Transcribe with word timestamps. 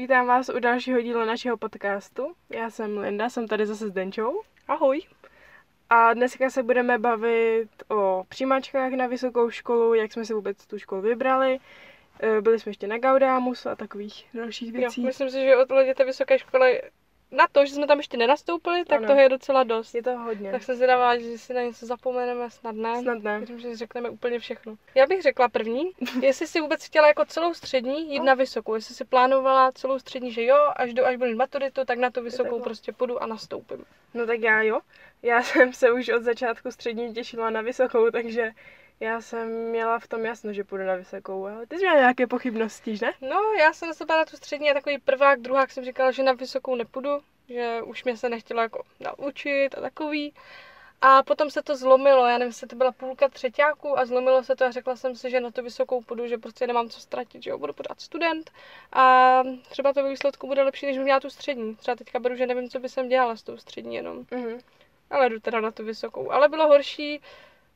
Vítám 0.00 0.26
vás 0.26 0.48
u 0.48 0.58
dalšího 0.58 1.00
dílu 1.00 1.24
našeho 1.24 1.56
podcastu. 1.56 2.32
Já 2.50 2.70
jsem 2.70 2.98
Linda, 2.98 3.28
jsem 3.28 3.48
tady 3.48 3.66
zase 3.66 3.88
s 3.88 3.92
Denčou. 3.92 4.42
Ahoj. 4.68 5.00
A 5.90 6.14
dneska 6.14 6.50
se 6.50 6.62
budeme 6.62 6.98
bavit 6.98 7.68
o 7.88 8.24
přijímačkách 8.28 8.92
na 8.92 9.06
vysokou 9.06 9.50
školu, 9.50 9.94
jak 9.94 10.12
jsme 10.12 10.24
si 10.24 10.34
vůbec 10.34 10.66
tu 10.66 10.78
školu 10.78 11.02
vybrali. 11.02 11.58
Eh, 12.20 12.40
Byli 12.40 12.58
jsme 12.58 12.70
ještě 12.70 12.86
na 12.86 12.98
Gaudámus 12.98 13.66
a 13.66 13.76
takových 13.76 14.26
dalších 14.34 14.74
Jo, 14.74 14.80
věcí. 14.80 15.04
myslím 15.04 15.30
si, 15.30 15.40
že 15.44 15.56
od 15.56 15.68
té 15.96 16.04
vysoké 16.04 16.38
školy 16.38 16.82
na 17.32 17.46
to, 17.52 17.66
že 17.66 17.74
jsme 17.74 17.86
tam 17.86 17.98
ještě 17.98 18.16
nenastoupili, 18.16 18.84
tak 18.84 18.98
Ano. 18.98 19.06
toho 19.06 19.20
je 19.20 19.28
docela 19.28 19.62
dost. 19.62 19.94
Je 19.94 20.02
to 20.02 20.18
hodně. 20.18 20.50
Tak 20.52 20.62
se 20.62 20.76
zvědavá, 20.76 21.18
že 21.18 21.38
si 21.38 21.54
na 21.54 21.62
něco 21.62 21.86
zapomeneme, 21.86 22.50
snad 22.50 22.74
ne. 22.76 23.02
Snad 23.02 23.22
ne. 23.22 23.38
Myslím, 23.38 23.58
že 23.60 23.76
řekneme 23.76 24.10
úplně 24.10 24.38
všechno. 24.38 24.76
Já 24.94 25.06
bych 25.06 25.22
řekla 25.22 25.48
první, 25.48 25.90
jestli 26.22 26.46
si 26.46 26.60
vůbec 26.60 26.84
chtěla 26.86 27.08
jako 27.08 27.24
celou 27.24 27.54
střední 27.54 28.12
jít 28.12 28.18
No. 28.18 28.24
na 28.24 28.34
vysokou, 28.34 28.74
jestli 28.74 28.94
si 28.94 29.04
plánovala 29.04 29.72
celou 29.72 29.98
střední, 29.98 30.32
že 30.32 30.44
jo, 30.44 30.56
až, 30.76 30.94
do, 30.94 31.06
až 31.06 31.16
budu 31.16 31.36
maturitu, 31.36 31.84
tak 31.84 31.98
na 31.98 32.10
tu 32.10 32.22
vysokou 32.22 32.42
takhle. 32.50 32.60
prostě 32.64 32.92
půjdu 32.92 33.22
a 33.22 33.26
nastoupím. 33.26 33.84
No 34.14 34.26
tak 34.26 34.40
já 34.40 34.62
jo. 34.62 34.80
Já 35.22 35.42
jsem 35.42 35.72
se 35.72 35.92
už 35.92 36.08
od 36.08 36.22
začátku 36.22 36.70
střední 36.70 37.14
těšila 37.14 37.50
na 37.50 37.60
vysokou, 37.60 38.10
takže 38.10 38.50
já 39.00 39.20
jsem 39.20 39.48
měla 39.48 39.98
v 39.98 40.08
tom 40.08 40.24
jasno, 40.24 40.52
že 40.52 40.64
půjdu 40.64 40.84
na 40.84 40.94
vysokou, 40.94 41.46
ale 41.46 41.66
ty 41.66 41.76
jsi 41.76 41.82
měla 41.82 41.98
nějaké 41.98 42.26
pochybnosti, 42.26 42.96
že 42.96 43.06
ne? 43.06 43.12
No, 43.30 43.40
já 43.60 43.72
jsem 43.72 43.88
nastoupila 43.88 44.18
na 44.18 44.24
tu 44.24 44.36
střední 44.36 44.70
a 44.70 44.74
takový 44.74 44.98
prvák, 44.98 45.40
druhák 45.40 45.70
jsem 45.70 45.84
říkala, 45.84 46.10
že 46.10 46.22
na 46.22 46.32
vysokou 46.32 46.74
nepůjdu, 46.74 47.20
že 47.48 47.82
už 47.82 48.04
mě 48.04 48.16
se 48.16 48.28
nechtělo 48.28 48.62
jako 48.62 48.82
naučit 49.00 49.68
a 49.78 49.80
takový. 49.80 50.34
A 51.02 51.22
potom 51.22 51.50
se 51.50 51.62
to 51.62 51.76
zlomilo, 51.76 52.26
já 52.26 52.38
nevím, 52.38 52.48
jestli 52.48 52.66
to 52.66 52.76
byla 52.76 52.92
půlka 52.92 53.28
třetíku 53.28 53.98
a 53.98 54.04
zlomilo 54.06 54.44
se 54.44 54.56
to 54.56 54.64
a 54.64 54.70
řekla 54.70 54.96
jsem 54.96 55.16
si, 55.16 55.30
že 55.30 55.40
na 55.40 55.50
tu 55.50 55.62
vysokou 55.62 56.02
půjdu, 56.02 56.26
že 56.26 56.38
prostě 56.38 56.66
nemám 56.66 56.88
co 56.88 57.00
ztratit, 57.00 57.42
že 57.42 57.50
jo, 57.50 57.58
budu 57.58 57.72
pořád 57.72 58.00
student 58.00 58.50
a 58.92 59.42
třeba 59.70 59.92
to 59.92 60.02
ve 60.02 60.10
výsledku 60.10 60.46
bude 60.46 60.62
lepší, 60.62 60.86
než 60.86 60.96
bych 60.96 61.04
měla 61.04 61.20
tu 61.20 61.30
střední. 61.30 61.76
Třeba 61.76 61.96
teďka 61.96 62.18
beru, 62.18 62.36
že 62.36 62.46
nevím, 62.46 62.68
co 62.70 62.78
by 62.78 62.88
jsem 62.88 63.08
dělala 63.08 63.36
s 63.36 63.42
tou 63.42 63.56
střední 63.56 63.94
jenom, 63.94 64.24
Mhm. 64.30 64.58
ale 65.10 65.28
jdu 65.28 65.40
teda 65.40 65.60
na 65.60 65.70
tu 65.70 65.84
vysokou. 65.84 66.30
Ale 66.32 66.48
bylo 66.48 66.68
horší 66.68 67.20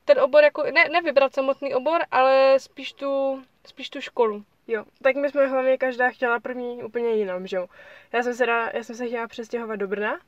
ten 0.05 0.21
obor, 0.21 0.45
jako, 0.45 0.63
ne, 0.63 0.85
nevybrat 0.93 1.35
samotný 1.35 1.75
obor, 1.75 2.01
ale 2.11 2.55
spíš 2.59 2.93
tu, 2.93 3.43
spíš 3.67 3.91
tu 3.91 4.01
školu. 4.01 4.45
Jo, 4.67 4.85
tak 5.03 5.17
my 5.17 5.31
jsme 5.31 5.47
hlavně 5.47 5.79
každá 5.79 6.11
chtěla 6.11 6.41
první 6.41 6.83
úplně 6.83 7.11
jinam, 7.11 7.47
že 7.47 7.57
jo. 7.57 7.67
Já 8.13 8.23
jsem 8.23 8.35
se, 8.35 8.47
dá, 8.47 8.71
já 8.75 8.85
jsem 8.85 8.97
se 8.97 9.07
chtěla 9.07 9.29
přestěhovat 9.29 9.79
do 9.79 9.89
Brna. 9.89 10.21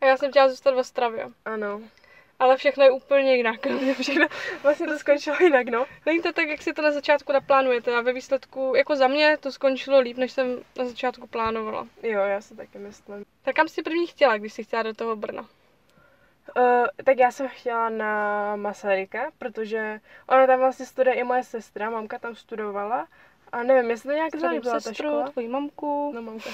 A 0.00 0.06
já 0.06 0.16
jsem 0.16 0.30
chtěla 0.30 0.48
zůstat 0.48 0.74
v 0.74 0.78
Ostravě. 0.78 1.28
Ano. 1.44 1.80
Ale 2.38 2.56
všechno 2.56 2.84
je 2.84 2.90
úplně 2.90 3.36
jinak. 3.36 3.60
Všechno, 4.00 4.26
vlastně 4.62 4.86
to 4.86 4.98
skončilo 4.98 5.36
jinak, 5.40 5.68
no. 5.68 5.86
Není 6.06 6.22
to 6.22 6.32
tak, 6.32 6.48
jak 6.48 6.62
si 6.62 6.72
to 6.72 6.82
na 6.82 6.90
začátku 6.92 7.32
naplánujete 7.32 7.96
a 7.96 8.00
ve 8.00 8.12
výsledku, 8.12 8.72
jako 8.76 8.96
za 8.96 9.08
mě, 9.08 9.36
to 9.40 9.52
skončilo 9.52 10.00
líp, 10.00 10.16
než 10.16 10.32
jsem 10.32 10.60
na 10.78 10.84
začátku 10.84 11.26
plánovala. 11.26 11.88
Jo, 12.02 12.20
já 12.20 12.40
si 12.40 12.56
taky 12.56 12.78
myslím. 12.78 13.24
Tak 13.42 13.56
kam 13.56 13.68
jsi 13.68 13.82
první 13.82 14.06
chtěla, 14.06 14.38
když 14.38 14.52
jsi 14.52 14.64
chtěla 14.64 14.82
do 14.82 14.94
toho 14.94 15.16
Brna? 15.16 15.48
Uh, 16.56 16.86
tak 17.04 17.18
já 17.18 17.30
jsem 17.30 17.48
chtěla 17.48 17.88
na 17.88 18.56
Masaryka, 18.56 19.30
protože 19.38 20.00
ona 20.28 20.46
tam 20.46 20.58
vlastně 20.58 20.86
studuje 20.86 21.16
i 21.16 21.24
moje 21.24 21.44
sestra, 21.44 21.90
mamka 21.90 22.18
tam 22.18 22.34
studovala. 22.34 23.08
A 23.52 23.62
nevím, 23.62 23.90
jestli 23.90 24.08
to 24.08 24.14
nějak 24.14 24.36
zalíbila 24.36 24.80
ta 24.80 24.92
škola. 24.92 25.28
tvoji 25.30 25.48
mamku. 25.48 26.12
No, 26.14 26.22
mamka. 26.22 26.50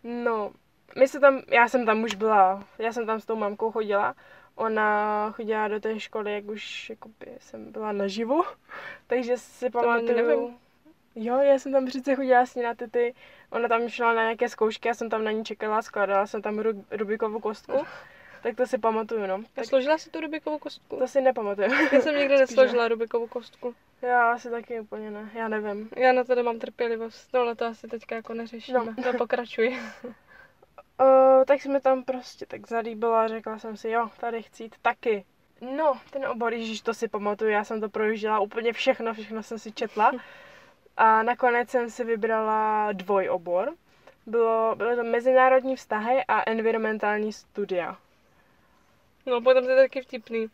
no, 0.04 0.52
my 0.98 1.08
se 1.08 1.20
tam, 1.20 1.42
já 1.48 1.68
jsem 1.68 1.86
tam 1.86 2.04
už 2.04 2.16
byla, 2.16 2.64
já 2.80 2.94
jsem 2.94 3.06
tam 3.06 3.20
s 3.20 3.26
tou 3.26 3.36
mamkou 3.36 3.72
chodila. 3.72 4.16
Ona 4.56 5.32
chodila 5.32 5.68
do 5.68 5.80
té 5.80 6.00
školy, 6.00 6.34
jak 6.34 6.46
už 6.46 6.90
jakoby, 6.90 7.38
jsem 7.40 7.72
byla 7.72 7.92
naživu, 7.92 8.44
takže 9.08 9.38
si 9.38 9.70
pamatuju. 9.70 10.16
nevím. 10.16 10.58
Jo, 11.16 11.38
já 11.38 11.60
jsem 11.60 11.72
tam 11.72 11.86
přece 11.86 12.16
chodila 12.16 12.46
s 12.46 12.56
ní 12.56 12.64
na 12.64 12.76
ty, 12.76 12.88
ty, 12.88 13.14
ona 13.52 13.68
tam 13.68 13.90
šla 13.90 14.14
na 14.14 14.22
nějaké 14.22 14.50
zkoušky, 14.50 14.88
já 14.88 14.94
jsem 14.94 15.10
tam 15.10 15.24
na 15.24 15.32
ní 15.32 15.46
čekala, 15.46 15.82
skládala 15.82 16.28
jsem 16.28 16.42
tam 16.42 16.58
Ru- 16.60 16.84
Rubikovou 16.92 17.40
kostku, 17.40 17.86
tak 18.44 18.56
to 18.56 18.68
si 18.68 18.78
pamatuju, 18.78 19.28
no. 19.28 19.44
Tak 19.54 19.66
složila 19.66 19.98
si 19.98 20.10
tu 20.10 20.20
Rubikovou 20.22 20.60
kostku? 20.60 20.98
to 20.98 21.08
si 21.08 21.22
nepamatuju. 21.22 21.74
Já 21.92 22.02
jsem 22.02 22.16
nikdy 22.18 22.38
nesložila 22.40 22.88
Rubikovou 22.88 23.28
kostku. 23.28 23.76
Já 24.02 24.32
asi 24.32 24.50
taky 24.50 24.80
úplně 24.80 25.12
ne, 25.12 25.30
já 25.34 25.48
nevím. 25.48 25.90
Já 25.96 26.14
na 26.14 26.24
to 26.24 26.36
nemám 26.36 26.60
trpělivost, 26.60 27.34
no 27.34 27.40
ale 27.40 27.56
to 27.56 27.66
asi 27.66 27.88
teďka 27.88 28.16
jako 28.16 28.34
neřešíme. 28.34 28.80
No. 28.80 28.86
No, 29.06 29.14
pokračuj. 29.18 29.80
Uh, 31.02 31.44
tak 31.46 31.66
mi 31.66 31.80
tam 31.82 32.04
prostě 32.04 32.46
tak 32.46 32.68
zalíbila 32.68 33.24
a 33.24 33.28
řekla 33.28 33.60
jsem 33.60 33.78
si, 33.78 33.90
jo, 33.90 34.10
tady 34.20 34.44
chci 34.44 34.64
jít 34.64 34.76
taky. 34.82 35.26
No, 35.76 36.00
ten 36.10 36.26
obor, 36.26 36.54
ježiš, 36.54 36.82
to 36.82 36.94
si 36.94 37.08
pamatuju, 37.08 37.52
já 37.52 37.64
jsem 37.64 37.82
to 37.82 37.90
projížděla 37.90 38.40
úplně 38.40 38.74
všechno, 38.74 39.14
všechno 39.14 39.44
jsem 39.44 39.60
si 39.60 39.72
četla. 39.72 40.12
A 40.98 41.24
nakonec 41.24 41.70
jsem 41.70 41.90
si 41.90 42.04
vybrala 42.04 42.92
dvojobor. 42.92 43.74
Bylo, 44.26 44.76
bylo 44.76 44.96
to 44.96 45.04
mezinárodní 45.04 45.76
vztahy 45.76 46.24
a 46.28 46.50
environmentální 46.52 47.34
studia. 47.34 47.98
No, 49.26 49.42
potom 49.42 49.64
to 49.64 49.70
je 49.70 49.76
taky 49.84 50.02
vtipný. 50.02 50.48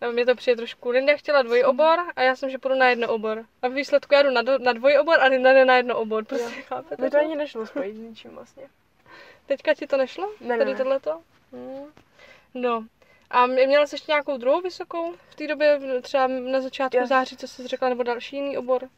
A 0.00 0.10
Mně 0.10 0.26
to 0.26 0.34
přijde 0.34 0.56
trošku. 0.56 0.90
Linda 0.90 1.16
chtěla 1.16 1.42
dvojobor 1.42 1.98
a 2.16 2.22
já 2.22 2.36
jsem, 2.36 2.50
že 2.50 2.58
půjdu 2.58 2.74
na 2.74 2.88
jedno 2.88 3.08
obor. 3.08 3.44
A 3.62 3.68
v 3.68 3.72
výsledku 3.72 4.14
já 4.14 4.22
jdu 4.22 4.30
na, 4.30 4.42
do, 4.42 4.58
na 4.58 4.72
dvojobor 4.72 5.20
a 5.20 5.24
Linda 5.26 5.52
jde 5.52 5.64
na 5.64 5.76
jedno 5.76 5.98
obor. 5.98 6.24
Prostě, 6.24 6.62
chápete? 6.62 7.02
Mi 7.02 7.10
to 7.10 7.18
ani 7.18 7.36
nešlo 7.36 7.66
spojit 7.66 7.94
s 7.96 7.98
ničím 7.98 8.30
vlastně. 8.30 8.64
Teďka 9.46 9.74
ti 9.74 9.86
to 9.86 9.96
nešlo? 9.96 10.30
Ne, 10.40 10.58
Tady 10.58 10.70
ne. 10.72 10.76
tohleto? 10.76 11.22
Hmm. 11.52 11.84
No. 12.54 12.84
A 13.30 13.46
mě- 13.46 13.66
měla 13.66 13.86
jsi 13.86 13.94
ještě 13.94 14.12
nějakou 14.12 14.36
druhou 14.36 14.60
vysokou? 14.60 15.14
V 15.30 15.34
té 15.34 15.46
době 15.46 15.80
třeba 16.02 16.26
na 16.26 16.60
začátku 16.60 16.96
Já- 16.96 17.06
září, 17.06 17.36
co 17.36 17.48
jsi 17.48 17.66
řekla, 17.68 17.88
nebo 17.88 18.02
další 18.02 18.36
jiný 18.36 18.58
obor? 18.58 18.88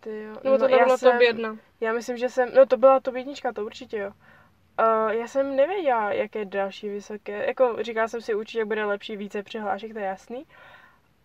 Ty 0.00 0.22
jo. 0.22 0.36
Nebo 0.44 0.58
to 0.58 0.68
já 0.68 0.84
byla 0.84 0.96
jsem- 0.96 1.12
top 1.12 1.20
jedna? 1.20 1.56
Já 1.80 1.92
myslím, 1.92 2.16
že 2.16 2.28
jsem, 2.28 2.48
no 2.54 2.66
to 2.66 2.76
byla 2.76 3.00
to 3.00 3.16
jednička, 3.16 3.52
to 3.52 3.64
určitě 3.64 3.98
jo. 3.98 4.10
Uh, 4.80 5.10
já 5.12 5.26
jsem 5.28 5.56
nevěděla, 5.56 6.12
jaké 6.12 6.44
další 6.44 6.88
vysoké, 6.88 7.46
jako 7.46 7.76
říkala 7.80 8.08
jsem 8.08 8.20
si 8.20 8.34
určitě 8.34 8.64
bude 8.64 8.84
lepší 8.84 9.16
více 9.16 9.42
přihlášek, 9.42 9.92
to 9.92 9.98
je 9.98 10.04
jasný. 10.04 10.46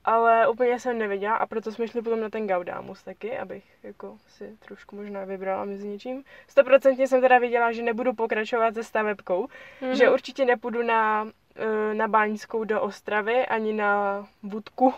Ale 0.06 0.47
úplně 0.47 0.79
jsem 0.79 0.97
nevěděla 0.97 1.35
a 1.35 1.45
proto 1.45 1.72
jsme 1.72 1.88
šli 1.88 2.01
potom 2.01 2.19
na 2.22 2.29
ten 2.29 2.47
Gaudámus 2.47 3.03
taky, 3.03 3.38
abych 3.38 3.63
jako 3.83 4.17
si 4.28 4.57
trošku 4.66 4.95
možná 4.95 5.25
vybrala 5.25 5.66
mezi 5.66 5.88
něčím. 5.88 6.23
Stoprocentně 6.47 7.07
jsem 7.07 7.22
teda 7.22 7.38
věděla, 7.39 7.72
že 7.72 7.81
nebudu 7.83 8.13
pokračovat 8.13 8.73
se 8.73 8.83
stavebkou, 8.83 9.47
Mhm. 9.81 9.95
že 9.95 10.09
určitě 10.09 10.45
nepůjdu 10.45 10.83
na, 10.83 11.28
eh, 11.56 11.94
na 11.94 12.07
Báňskou 12.07 12.63
do 12.63 12.81
Ostravy, 12.81 13.45
ani 13.45 13.73
na 13.73 14.25
Budku, 14.44 14.94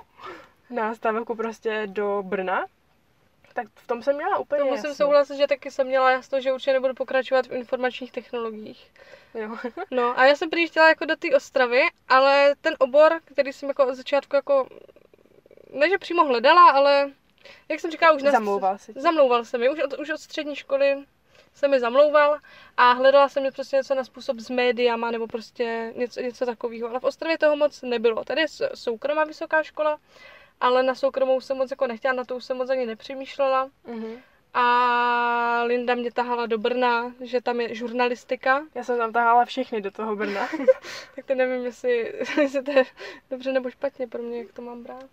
na 0.70 0.96
stavebku 0.96 1.36
prostě 1.36 1.84
do 1.88 2.24
Brna. 2.26 2.66
Tak 3.56 3.68
v 3.76 3.88
tom 3.88 4.04
jsem 4.04 4.16
měla 4.16 4.38
úplně 4.38 4.60
To 4.60 4.66
musím 4.66 4.90
jasno. 4.90 5.06
souhlasit, 5.06 5.38
že 5.38 5.48
taky 5.48 5.72
jsem 5.72 5.88
měla 5.88 6.12
jasno, 6.12 6.42
že 6.42 6.54
určitě 6.54 6.74
nebudu 6.74 6.94
pokračovat 6.94 7.48
v 7.48 7.52
informačních 7.52 8.12
technologiích. 8.12 8.92
Jo. 9.34 9.58
No 9.92 10.20
a 10.20 10.26
já 10.26 10.36
jsem 10.36 10.50
prý 10.50 10.68
chtěla 10.68 10.88
jako 10.88 11.06
do 11.06 11.16
té 11.16 11.36
Ostravy, 11.36 11.82
ale 12.10 12.56
ten 12.62 12.76
obor, 12.80 13.22
který 13.26 13.54
jsem 13.54 13.70
jako 13.70 13.88
od 13.88 13.96
začátku 13.96 14.36
jako, 14.36 14.68
ne 15.72 15.90
že 15.90 15.98
přímo 15.98 16.26
hledala, 16.26 16.72
ale 16.72 17.12
jak 17.70 17.80
jsem 17.80 17.92
říkala 17.92 18.12
už 18.16 18.24
na... 18.24 18.32
Zamlouval 18.32 18.78
tě. 18.86 18.94
Zamlouval 18.96 19.46
se 19.46 19.58
mi, 19.58 19.70
už 19.70 19.80
od, 19.80 19.94
už 20.00 20.10
od 20.10 20.18
střední 20.18 20.56
školy 20.56 21.06
se 21.54 21.68
mi 21.68 21.80
zamlouval 21.80 22.40
a 22.78 22.92
hledala 22.92 23.30
jsem 23.30 23.44
prostě 23.54 23.76
něco 23.76 23.96
na 23.96 24.04
způsob 24.04 24.40
s 24.40 24.50
médiama 24.50 25.12
nebo 25.12 25.28
prostě 25.28 25.94
něco, 25.96 26.22
něco 26.22 26.46
takového. 26.46 26.90
Ale 26.90 27.00
v 27.00 27.04
Ostravě 27.04 27.38
toho 27.38 27.56
moc 27.56 27.82
nebylo. 27.82 28.24
Tady 28.24 28.42
je 28.42 28.48
soukromá 28.74 29.24
vysoká 29.24 29.64
škola, 29.64 30.00
ale 30.62 30.84
na 30.84 30.96
soukromou 30.96 31.42
jsem 31.42 31.58
moc 31.58 31.72
jako 31.72 31.88
nechtěla, 31.88 32.14
na 32.14 32.24
to 32.26 32.36
už 32.36 32.44
jsem 32.46 32.58
moc 32.58 32.70
ani 32.70 32.86
nepřemýšlela. 32.86 33.70
Mhm. 33.88 34.18
A 34.54 35.64
Linda 35.64 35.96
mě 35.96 36.12
tahala 36.12 36.46
do 36.46 36.58
Brna, 36.58 37.14
že 37.22 37.42
tam 37.42 37.62
je 37.62 37.76
žurnalistika, 37.76 38.64
Já 38.76 38.84
jsem 38.84 38.98
tam 38.98 39.14
tahala 39.14 39.46
všechny 39.46 39.82
do 39.82 39.92
toho 39.92 40.16
Brna. 40.16 40.48
tak 41.16 41.26
to 41.26 41.36
nevím, 41.36 41.66
jestli, 41.66 42.14
jestli 42.42 42.64
to 42.64 42.72
je 42.72 42.84
dobře 43.30 43.52
nebo 43.52 43.70
špatně 43.70 44.08
pro 44.08 44.24
mě, 44.24 44.40
jak 44.40 44.52
to 44.54 44.62
mám 44.62 44.84
brát. 44.84 45.06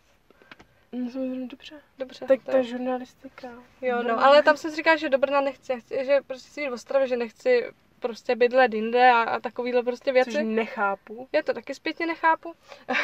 no, 0.93 1.47
dobře. 1.47 1.81
Dobře. 1.99 2.25
Tak 2.27 2.43
to 2.43 2.57
je- 2.57 2.65
žurnalistika. 2.65 3.49
Jo, 3.81 4.03
no, 4.03 4.25
ale 4.25 4.43
tam 4.43 4.57
jsem 4.57 4.71
si 4.71 4.77
říkala, 4.77 4.97
že 4.97 5.09
do 5.09 5.19
Brna 5.19 5.41
nechci, 5.41 5.81
chci 5.81 6.05
že 6.05 6.21
prostě 6.27 6.49
chci 6.51 6.61
jít 6.61 6.69
v 6.69 6.73
Ostravě, 6.73 7.09
že 7.09 7.17
nechci 7.17 7.73
prostě 8.03 8.37
bydlet 8.37 8.75
jinde 8.75 9.11
a, 9.11 9.23
a 9.23 9.41
takovýhle 9.41 9.83
prostě 9.83 10.13
věci. 10.13 10.33
Což 10.33 10.41
nechápu. 10.45 11.29
Já 11.33 11.43
to 11.43 11.55
taky 11.55 11.75
zpětně 11.75 12.07
nechápu. 12.07 12.55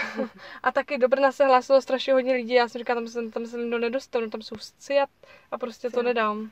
a 0.63 0.73
taky 0.73 0.99
do 0.99 1.09
Brna 1.09 1.33
se 1.33 1.45
hlásilo 1.45 1.83
strašně 1.83 2.13
hodně 2.13 2.33
lidí, 2.33 2.55
já 2.55 2.69
jsem 2.69 2.79
říkala, 2.79 3.01
tam 3.01 3.09
se, 3.09 3.31
tam 3.31 3.47
se 3.47 3.57
do 3.57 3.79
nedostanu, 3.79 4.31
tam 4.31 4.43
jsou 4.43 4.57
sci 4.57 4.99
a, 5.51 5.59
prostě 5.59 5.91
to 5.91 6.01
Sci. 6.01 6.05
nedám. 6.05 6.51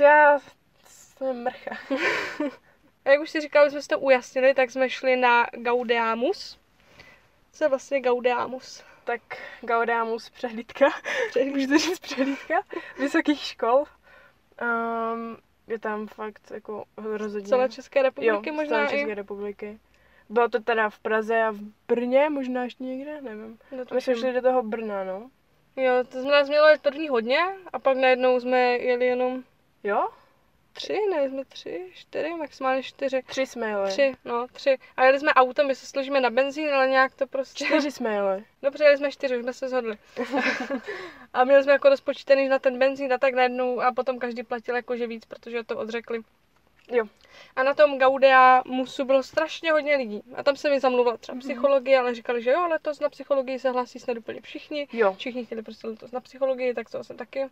Já 0.00 0.38
jsem 0.84 1.42
mrcha. 1.42 1.76
A 3.04 3.10
jak 3.10 3.20
už 3.20 3.30
si 3.30 3.40
říkala, 3.40 3.70
jsme 3.70 3.82
si 3.82 3.88
to 3.88 3.98
ujasnili, 3.98 4.54
tak 4.54 4.70
jsme 4.70 4.90
šli 4.90 5.16
na 5.16 5.46
Gaudeamus. 5.52 6.58
Co 7.52 7.64
je 7.64 7.68
vlastně 7.68 8.00
Gaudeamus? 8.00 8.84
Tak 9.04 9.20
Gaudámus 9.60 10.30
přehlídka. 10.30 10.86
Můžete 11.44 11.78
říct 11.78 11.98
přehlídka 11.98 12.54
vysokých 12.98 13.40
škol. 13.40 13.84
Um, 14.62 15.36
je 15.70 15.78
tam 15.78 16.06
fakt 16.06 16.50
jako 16.50 16.84
rozhodně. 16.96 17.48
Celé 17.48 17.68
České 17.68 18.02
republiky 18.02 18.48
jo, 18.48 18.54
možná 18.54 18.76
celé 18.76 18.88
České 18.88 19.12
i? 19.12 19.14
republiky. 19.14 19.78
Bylo 20.28 20.48
to 20.48 20.60
teda 20.60 20.90
v 20.90 20.98
Praze 20.98 21.42
a 21.42 21.50
v 21.50 21.58
Brně, 21.88 22.30
možná 22.30 22.64
ještě 22.64 22.84
někde, 22.84 23.20
nevím. 23.20 23.58
No, 23.76 23.84
My 23.94 24.00
jsme 24.00 24.16
šli 24.16 24.32
do 24.32 24.42
toho 24.42 24.62
Brna, 24.62 25.04
no. 25.04 25.30
Jo, 25.76 25.92
to 26.08 26.22
jsme 26.22 26.44
měli 26.44 26.78
první 26.78 27.08
hodně 27.08 27.38
a 27.72 27.78
pak 27.78 27.96
najednou 27.96 28.40
jsme 28.40 28.58
jeli 28.58 29.06
jenom 29.06 29.42
Jo? 29.84 30.08
Tři, 30.72 30.98
ne, 31.10 31.28
jsme 31.28 31.44
tři, 31.44 31.90
čtyři, 31.94 32.30
maximálně 32.30 32.82
čtyři. 32.82 33.22
Tři 33.26 33.46
jsme 33.46 33.68
jeli. 33.68 33.90
Tři, 33.90 34.14
no, 34.24 34.46
tři. 34.52 34.78
A 34.96 35.04
jeli 35.04 35.20
jsme 35.20 35.34
autem, 35.34 35.66
my 35.66 35.74
se 35.74 35.86
složíme 35.86 36.20
na 36.20 36.30
benzín, 36.30 36.74
ale 36.74 36.88
nějak 36.88 37.14
to 37.14 37.26
prostě... 37.26 37.64
Čtyři 37.64 37.90
jsme 37.90 38.14
jeli. 38.14 38.44
Dobře, 38.62 38.84
jeli 38.84 38.96
jsme 38.96 39.12
čtyři, 39.12 39.36
už 39.36 39.42
jsme 39.42 39.52
se 39.52 39.68
shodli. 39.68 39.98
a 41.32 41.44
měli 41.44 41.62
jsme 41.62 41.72
jako 41.72 41.88
rozpočítaný 41.88 42.48
na 42.48 42.58
ten 42.58 42.78
benzín 42.78 43.12
a 43.12 43.18
tak 43.18 43.34
najednou 43.34 43.80
a 43.80 43.92
potom 43.92 44.18
každý 44.18 44.42
platil 44.42 44.76
jakože 44.76 45.06
víc, 45.06 45.24
protože 45.26 45.64
to 45.64 45.78
odřekli. 45.78 46.20
Jo. 46.92 47.04
A 47.56 47.62
na 47.62 47.74
tom 47.74 47.98
Gaudea 47.98 48.62
musu 48.66 49.04
bylo 49.04 49.22
strašně 49.22 49.72
hodně 49.72 49.96
lidí. 49.96 50.22
A 50.36 50.42
tam 50.42 50.56
se 50.56 50.70
mi 50.70 50.80
zamluvila 50.80 51.16
třeba 51.16 51.34
Mhm. 51.34 51.40
psychologie, 51.40 51.98
ale 51.98 52.14
říkali, 52.14 52.42
že 52.42 52.50
jo, 52.50 52.66
letos 52.68 53.00
na 53.00 53.08
psychologii 53.08 53.58
se 53.58 53.70
hlásí 53.70 53.98
snad 53.98 54.16
úplně 54.18 54.40
všichni. 54.40 54.88
Jo. 54.92 55.14
Všichni 55.18 55.44
chtěli 55.46 55.62
prostě 55.62 55.86
letos 55.86 56.12
na 56.12 56.20
psychologii, 56.20 56.74
tak 56.74 56.90
to 56.90 57.04
jsem 57.04 57.16
taky 57.16 57.46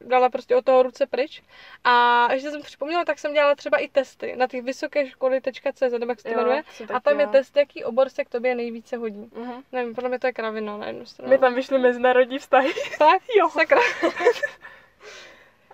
dala 0.00 0.28
prostě 0.30 0.56
od 0.56 0.64
toho 0.64 0.82
ruce 0.82 1.06
pryč. 1.06 1.42
A 1.84 2.26
ještě 2.32 2.50
jsem 2.50 2.62
připomněla, 2.62 3.04
tak 3.04 3.18
jsem 3.18 3.32
dělala 3.32 3.54
třeba 3.54 3.78
i 3.78 3.88
testy 3.88 4.36
na 4.36 4.46
těch 4.46 4.62
vysoké 4.62 5.08
školy.cz, 5.10 5.80
nebo 5.98 6.12
jak 6.12 6.20
se 6.20 6.28
to 6.28 6.34
jmenuje. 6.34 6.62
A 6.94 7.00
tam 7.00 7.20
je 7.20 7.26
test, 7.26 7.56
jaký 7.56 7.84
obor 7.84 8.08
se 8.08 8.24
k 8.24 8.28
tobě 8.28 8.54
nejvíce 8.54 8.96
hodí. 8.96 9.30
Mhm. 9.34 9.62
Nevím, 9.72 9.94
podle 9.94 10.08
mě 10.10 10.18
to 10.18 10.26
je 10.26 10.32
kravina 10.32 10.76
na 10.76 10.86
jednu 10.86 11.06
stranu. 11.06 11.30
My 11.30 11.38
tam 11.38 11.54
vyšly 11.54 11.78
mezinárodní 11.78 12.38
vztahy. 12.38 12.72
Tak? 12.98 13.22
Jo. 13.38 13.50
Sakra. 13.50 13.80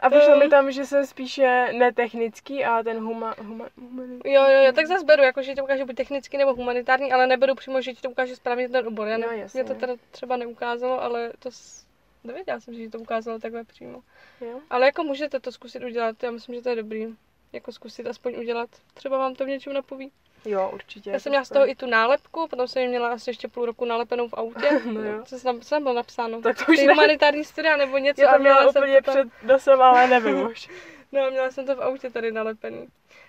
A 0.00 0.08
Um. 0.08 0.38
mi 0.38 0.48
tam, 0.48 0.72
že 0.72 0.86
jsem 0.86 1.06
spíše 1.06 1.72
netechnický 1.72 2.64
a 2.64 2.82
ten 2.82 2.98
huma, 2.98 3.34
huma, 3.38 3.68
humani... 3.76 4.20
Jo, 4.24 4.42
jo, 4.42 4.62
jo, 4.66 4.72
tak 4.72 4.86
zase 4.86 5.04
beru, 5.04 5.22
jako, 5.22 5.42
že 5.42 5.50
ti 5.50 5.56
to 5.56 5.64
ukáže 5.64 5.84
buď 5.84 5.96
technicky 5.96 6.38
nebo 6.38 6.54
humanitární, 6.54 7.12
ale 7.12 7.26
neberu 7.26 7.54
přímo, 7.54 7.80
že 7.80 7.94
ti 7.94 8.02
to 8.02 8.10
ukáže 8.10 8.36
správně 8.36 8.68
ten 8.68 8.86
obor. 8.86 9.08
Já 9.08 9.18
ne, 9.18 9.26
jasně. 9.36 9.62
mě 9.62 9.74
to 9.74 9.80
teda 9.80 9.94
třeba 10.10 10.36
neukázalo, 10.36 11.02
ale 11.02 11.32
to 11.38 11.50
s... 11.50 11.86
nevěděla 12.24 12.60
jsem, 12.60 12.74
že 12.74 12.80
ti 12.80 12.88
to 12.88 12.98
ukázalo 12.98 13.38
takhle 13.38 13.64
přímo. 13.64 14.02
Jo? 14.40 14.60
Ale 14.70 14.86
jako 14.86 15.04
můžete 15.04 15.40
to 15.40 15.52
zkusit 15.52 15.84
udělat, 15.84 16.22
já 16.22 16.30
myslím, 16.30 16.54
že 16.54 16.62
to 16.62 16.68
je 16.68 16.76
dobrý. 16.76 17.06
Jako 17.52 17.72
zkusit 17.72 18.06
aspoň 18.06 18.36
udělat. 18.38 18.70
Třeba 18.94 19.18
vám 19.18 19.34
to 19.34 19.44
v 19.44 19.48
něčem 19.48 19.72
napoví. 19.72 20.12
Jo, 20.48 20.70
určitě. 20.74 21.10
Já 21.10 21.18
jsem 21.18 21.30
měla 21.30 21.44
z 21.44 21.48
toho 21.48 21.70
i 21.70 21.74
tu 21.74 21.86
nálepku, 21.86 22.46
potom 22.48 22.68
jsem 22.68 22.82
ji 22.82 22.88
měla 22.88 23.08
asi 23.08 23.30
ještě 23.30 23.48
půl 23.48 23.66
roku 23.66 23.84
nalepenou 23.84 24.28
v 24.28 24.34
autě. 24.34 24.80
No 24.92 25.02
jo. 25.02 25.22
Co 25.24 25.40
tam, 25.40 25.60
co 25.60 25.70
tam 25.70 25.82
bylo 25.82 25.94
napsáno? 25.94 26.40
Tak 26.42 26.56
to 26.58 26.72
už 26.72 26.78
Ty 26.78 26.86
ne. 26.86 26.92
humanitární 26.92 27.44
studia 27.44 27.76
nebo 27.76 27.98
něco. 27.98 28.22
Já 28.22 28.32
to 28.32 28.38
měla 28.38 28.72
jsem 28.72 28.82
úplně 28.82 29.02
to 29.02 29.10
před 29.10 29.28
nosem, 29.42 29.82
ale 29.82 30.06
nevím 30.06 30.46
už. 30.46 30.68
No 31.12 31.20
a 31.26 31.30
měla 31.30 31.50
jsem 31.50 31.66
to 31.66 31.76
v 31.76 31.82
autě 31.82 32.10
tady 32.10 32.32
nalepený. 32.32 32.86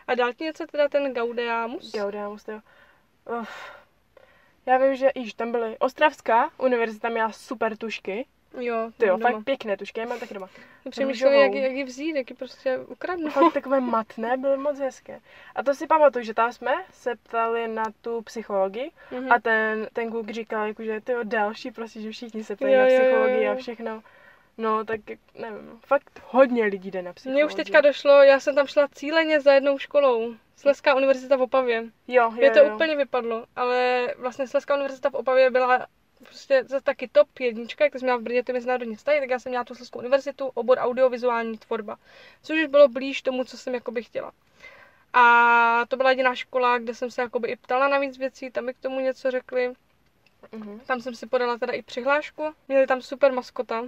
A 0.07 0.16
dál 0.16 0.33
ti 0.33 0.44
něco 0.44 0.66
teda 0.68 0.89
ten 0.89 1.13
Gaudeamus? 1.13 1.92
Gaudeamus, 1.92 2.48
jo. 2.48 2.60
Uf. 3.42 3.50
Já 4.65 4.77
vím, 4.77 4.95
že 4.95 5.10
již 5.15 5.33
tam 5.33 5.51
byly. 5.51 5.77
Ostravská 5.80 6.50
univerzita 6.57 7.10
měla 7.10 7.31
super 7.31 7.77
tušky. 7.77 8.25
Jo, 8.60 8.92
Ty 8.98 9.06
jo, 9.07 9.18
doma. 9.18 9.31
fakt 9.31 9.44
pěkné 9.44 9.78
tušky, 9.78 10.00
já 10.00 10.06
mám 10.06 10.19
taky 10.19 10.34
doma. 10.34 10.50
Přemýšleli, 10.90 11.36
růžovou. 11.36 11.56
jak, 11.56 11.63
jak 11.63 11.72
ji 11.72 11.84
vzít, 11.84 12.16
jak 12.16 12.30
ji 12.30 12.36
prostě 12.36 12.78
ukradnout. 12.78 13.34
Fakt 13.34 13.54
takové 13.54 13.80
matné, 13.80 14.38
byly 14.38 14.57
moc 14.57 14.80
hezké. 14.80 15.19
A 15.56 15.63
to 15.63 15.74
si 15.75 15.88
pamatuju, 15.88 16.25
že 16.25 16.34
tam 16.34 16.54
jsme 16.54 16.72
se 16.92 17.16
ptali 17.16 17.68
na 17.68 17.84
tu 18.01 18.22
psychologii 18.22 18.92
Mhm. 19.12 19.31
a 19.31 19.40
ten, 19.40 19.88
ten 19.94 20.12
kluk 20.12 20.30
říkal, 20.30 20.68
jako, 20.68 20.84
že 20.84 21.01
to 21.01 21.12
je 21.12 21.18
další, 21.24 21.72
prostě, 21.72 22.01
že 22.01 22.12
všichni 22.12 22.44
se 22.44 22.56
ptají 22.56 22.74
Jo, 22.74 22.80
na 22.80 22.86
jo, 22.88 22.94
jo, 22.94 23.00
psychologii 23.01 23.44
jo. 23.44 23.51
a 23.51 23.56
všechno. 23.56 24.01
No, 24.57 24.86
tak 24.86 25.00
nevím, 25.36 25.80
fakt 25.86 26.22
hodně 26.28 26.66
lidí 26.66 26.92
jde 26.92 27.01
na 27.01 27.13
psychologii. 27.13 27.36
Mně 27.44 27.46
už 27.46 27.56
teďka 27.56 27.81
došlo, 27.81 28.24
já 28.24 28.40
jsem 28.40 28.56
tam 28.56 28.68
šla 28.68 28.88
cíleně 28.94 29.40
za 29.42 29.54
jednou 29.54 29.78
školou. 29.78 30.34
Slezská 30.56 30.96
univerzita 30.96 31.36
v 31.36 31.42
Opavě. 31.42 31.81
Jo, 32.07 32.24
jo, 32.24 32.31
Mě 32.31 32.51
to 32.51 32.60
jo. 32.60 32.75
úplně 32.75 32.96
vypadlo, 32.96 33.46
ale 33.56 34.07
vlastně 34.18 34.48
Slezská 34.48 34.74
univerzita 34.74 35.10
v 35.10 35.13
Opavě 35.13 35.51
byla 35.51 35.88
prostě 36.24 36.63
zase 36.63 36.83
taky 36.83 37.07
top 37.07 37.39
jednička, 37.39 37.83
jak 37.83 37.94
jsem 37.94 38.01
měla 38.01 38.18
v 38.18 38.21
Brně 38.21 38.44
ty 38.44 38.54
mezinárodní 38.54 38.95
vztahy, 38.95 39.19
tak 39.19 39.30
já 39.30 39.39
jsem 39.39 39.50
měla 39.50 39.63
tu 39.63 39.75
Slezskou 39.75 40.00
univerzitu, 40.00 40.51
obor 40.54 40.77
audiovizuální 40.77 41.57
tvorba, 41.57 41.98
což 42.44 42.60
už 42.60 42.68
bylo 42.68 42.88
blíž 42.88 43.21
tomu, 43.21 43.44
co 43.44 43.57
jsem 43.57 43.74
jakoby 43.74 44.04
chtěla. 44.04 44.31
A 45.13 45.86
to 45.88 45.98
byla 45.98 46.10
jediná 46.10 46.36
škola, 46.36 46.77
kde 46.77 46.95
jsem 46.95 47.12
se 47.12 47.21
jakoby 47.21 47.48
i 47.48 47.56
ptala 47.56 47.88
na 47.88 48.00
víc 48.00 48.18
věcí, 48.18 48.51
tam 48.51 48.66
mi 48.66 48.74
k 48.74 48.80
tomu 48.80 49.00
něco 49.00 49.31
řekli. 49.31 49.74
Mhm. 50.51 50.80
Tam 50.80 51.01
jsem 51.01 51.16
si 51.16 51.27
podala 51.27 51.57
teda 51.57 51.74
i 51.74 51.81
přihlášku. 51.81 52.54
Měli 52.68 52.88
tam 52.88 53.01
super 53.01 53.33
maskota. 53.33 53.83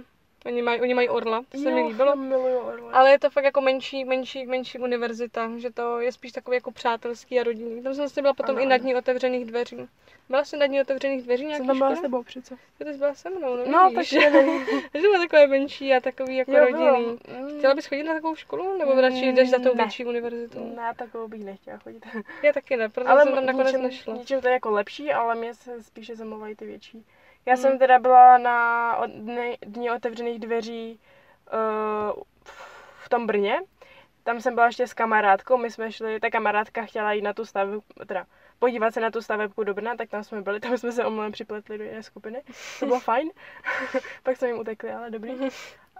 Oni 0.46 0.62
mají, 0.62 0.80
oni 0.80 0.94
mají 0.94 1.08
orla, 1.08 1.42
to 1.48 1.58
se 1.58 1.70
mi 1.70 1.80
Jo, 1.80 1.88
líbilo. 1.88 2.08
já 2.08 2.14
miluju 2.14 2.58
orla. 2.58 2.92
Ale 2.92 3.10
je 3.10 3.18
to 3.18 3.30
fakt 3.30 3.44
jako 3.44 3.60
menší, 3.60 4.04
menší, 4.04 4.46
menší 4.46 4.78
univerzita, 4.78 5.50
že 5.58 5.70
to 5.70 6.00
je 6.00 6.12
spíš 6.12 6.32
takový 6.32 6.54
jako 6.54 6.70
přátelský 6.70 7.40
a 7.40 7.42
rodinný. 7.42 7.82
Tam 7.82 7.94
jsem 7.94 8.08
si 8.08 8.22
byla 8.22 8.34
potom 8.34 8.56
Ano, 8.56 8.64
i 8.64 8.66
na 8.66 8.76
dní 8.76 8.94
otevřených 8.94 9.44
dveří. 9.44 9.88
Byla 10.28 10.44
jsi 10.44 10.56
na 10.56 10.66
dní 10.66 10.80
otevřených 10.80 11.22
dveří 11.22 11.44
nějaký 11.46 11.58
Jsem 11.58 11.66
tam 11.66 11.78
byla 11.78 11.96
s 11.96 12.00
tebou 12.00 12.22
přece. 12.22 12.56
Ty 12.78 12.84
jsi 12.84 12.98
byla 12.98 13.14
se 13.14 13.30
mnou, 13.30 13.56
no, 13.56 13.66
No, 13.66 13.90
tak 13.94 14.12
nevím. 14.12 14.66
že 14.94 15.00
bylo 15.00 15.18
takové 15.18 15.46
menší 15.46 15.94
a 15.94 16.00
takový 16.00 16.36
jako 16.36 16.52
Jo, 16.52 16.58
rodinný. 16.60 16.82
bylo. 16.84 16.98
Mm. 16.98 17.58
Chtěla 17.58 17.74
bys 17.74 17.86
chodit 17.86 18.02
na 18.02 18.14
takovou 18.14 18.34
školu? 18.34 18.78
Nebo 18.78 19.00
radši 19.00 19.28
jdeš 19.32 19.50
za 19.50 19.58
tou 19.58 19.64
Ne. 19.74 19.84
větší 19.84 20.04
univerzitou? 20.04 20.74
Na 20.76 20.94
takovou 20.94 21.28
bych 21.28 21.44
nechtěla 21.44 21.78
chodit. 21.78 22.06
Já 22.42 22.52
taky 22.52 22.76
ne, 22.76 22.88
protože 22.88 23.08
ale 23.08 23.22
jsem 23.24 23.34
tam 23.34 23.46
nakonec 23.46 23.66
ničem, 23.66 23.82
nešla. 23.82 24.14
ničem 24.14 24.40
to 24.40 24.46
je 24.48 24.52
jako 24.52 24.70
lepší, 24.70 25.12
ale 25.12 25.34
mě 25.34 25.54
se 25.54 25.82
spíše 25.82 26.16
zamlouvají 26.16 26.56
ty 26.56 26.66
větší. 26.66 27.04
Já 27.46 27.54
Hmm. 27.54 27.62
jsem 27.62 27.78
teda 27.78 27.98
byla 27.98 28.38
na 28.38 28.96
dny, 29.06 29.58
dní 29.66 29.90
otevřených 29.90 30.38
dveří 30.40 31.00
uh, 31.52 32.22
v 32.94 33.08
tom 33.08 33.26
Brně. 33.26 33.60
Tam 34.24 34.40
jsem 34.40 34.54
byla 34.54 34.66
ještě 34.66 34.86
s 34.86 34.94
kamarádkou, 34.94 35.56
my 35.56 35.70
jsme 35.70 35.92
šli, 35.92 36.20
ta 36.20 36.30
kamarádka 36.30 36.82
chtěla 36.84 37.12
jít 37.12 37.22
na 37.22 37.32
tu 37.32 37.44
stavebku, 37.44 38.04
teda 38.06 38.26
podívat 38.58 38.94
se 38.94 39.00
na 39.00 39.10
tu 39.10 39.22
stavebku 39.22 39.64
do 39.64 39.74
Brna, 39.74 39.96
tak 39.96 40.08
tam 40.08 40.24
jsme 40.24 40.42
byli, 40.42 40.60
tam 40.60 40.78
jsme 40.78 40.92
se 40.92 41.04
omylem 41.04 41.32
připletli 41.32 41.78
do 41.78 41.84
jedné 41.84 42.02
skupiny. 42.02 42.42
To 42.80 42.86
bylo 42.86 43.00
fajn. 43.00 43.30
Pak 44.22 44.36
jsme 44.36 44.48
jim 44.48 44.58
utekli, 44.58 44.92
ale 44.92 45.10
dobrý. 45.10 45.32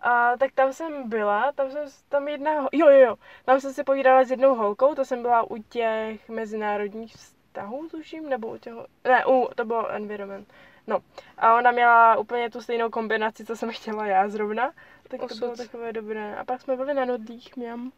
A 0.02 0.36
tak 0.36 0.52
tam 0.52 0.72
jsem 0.72 1.08
byla, 1.08 1.52
tam 1.52 1.70
jsem, 1.70 1.84
tam 2.08 2.28
jedna, 2.28 2.52
jo, 2.72 2.88
jo, 2.88 2.98
jo, 3.00 3.16
tam 3.44 3.60
jsem 3.60 3.72
si 3.72 3.84
povídala 3.84 4.24
s 4.24 4.30
jednou 4.30 4.54
holkou, 4.54 4.94
to 4.94 5.04
jsem 5.04 5.22
byla 5.22 5.50
u 5.50 5.56
těch 5.62 6.28
mezinárodních 6.28 7.14
vztahů, 7.14 7.88
tuším, 7.88 8.28
nebo 8.28 8.48
u 8.48 8.56
těch, 8.58 8.72
ne, 9.04 9.26
u, 9.26 9.48
to 9.54 9.64
bylo 9.64 9.88
environment. 9.90 10.52
No, 10.86 10.98
a 11.38 11.54
ona 11.56 11.70
měla 11.70 12.16
úplně 12.16 12.50
tu 12.50 12.60
stejnou 12.60 12.90
kombinaci, 12.90 13.44
co 13.44 13.56
jsem 13.56 13.70
chtěla 13.72 14.06
já 14.06 14.28
zrovna, 14.28 14.72
tak 15.08 15.20
to 15.20 15.26
Osud. 15.26 15.38
bylo 15.38 15.56
takové 15.56 15.92
dobré. 15.92 16.36
A 16.36 16.44
pak 16.44 16.60
jsme 16.60 16.76
byli 16.76 16.94
na 16.94 17.04
nudlích, 17.04 17.56
mňam. 17.56 17.92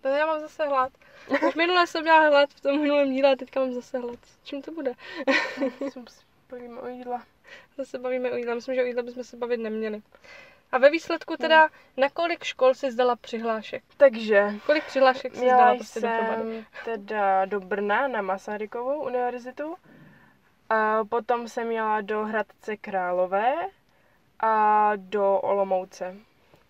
To 0.00 0.08
já 0.08 0.26
mám 0.26 0.40
zase 0.40 0.66
hlad. 0.66 0.92
Už 1.48 1.54
minule 1.54 1.86
jsem 1.86 2.02
měla 2.02 2.28
hlad 2.28 2.50
v 2.50 2.60
tom 2.60 2.80
minulém 2.80 3.12
díle 3.12 3.32
a 3.32 3.36
teďka 3.36 3.60
mám 3.60 3.72
zase 3.72 3.98
hlad. 3.98 4.18
Čím 4.44 4.62
to 4.62 4.72
bude? 4.72 4.92
Jsem 5.92 6.06
s- 6.08 6.22
Povíme 6.46 6.80
o 6.80 6.88
jídla. 6.88 7.22
Zase 7.76 7.98
bavíme 7.98 8.30
o 8.30 8.36
jídle. 8.36 8.54
Myslím, 8.54 8.74
že 8.74 8.82
o 8.82 8.84
jídle 8.86 9.02
bychom 9.02 9.24
se 9.24 9.36
bavit 9.36 9.56
neměli. 9.56 10.02
A 10.72 10.78
ve 10.78 10.90
výsledku 10.90 11.36
teda, 11.36 11.68
na 11.96 12.08
kolik 12.10 12.44
škol 12.44 12.74
jsi 12.74 12.90
zdala 12.90 13.16
přihlášek? 13.16 13.82
Takže, 13.96 14.54
Kolik 14.66 14.84
přihlášek 14.84 15.36
měla 15.36 15.56
zdala 15.56 15.74
prostě 15.74 16.00
dohromady? 16.00 16.42
jsem 16.42 16.64
teda 16.84 17.44
do 17.44 17.60
Brna 17.60 18.08
na 18.08 18.22
Masarykovou 18.22 19.04
univerzitu. 19.06 19.76
A 20.70 21.04
potom 21.04 21.48
jsem 21.48 21.70
jela 21.70 22.00
do 22.00 22.24
Hradce 22.24 22.76
Králové 22.76 23.54
a 24.40 24.92
do 24.96 25.38
Olomouce. 25.40 26.16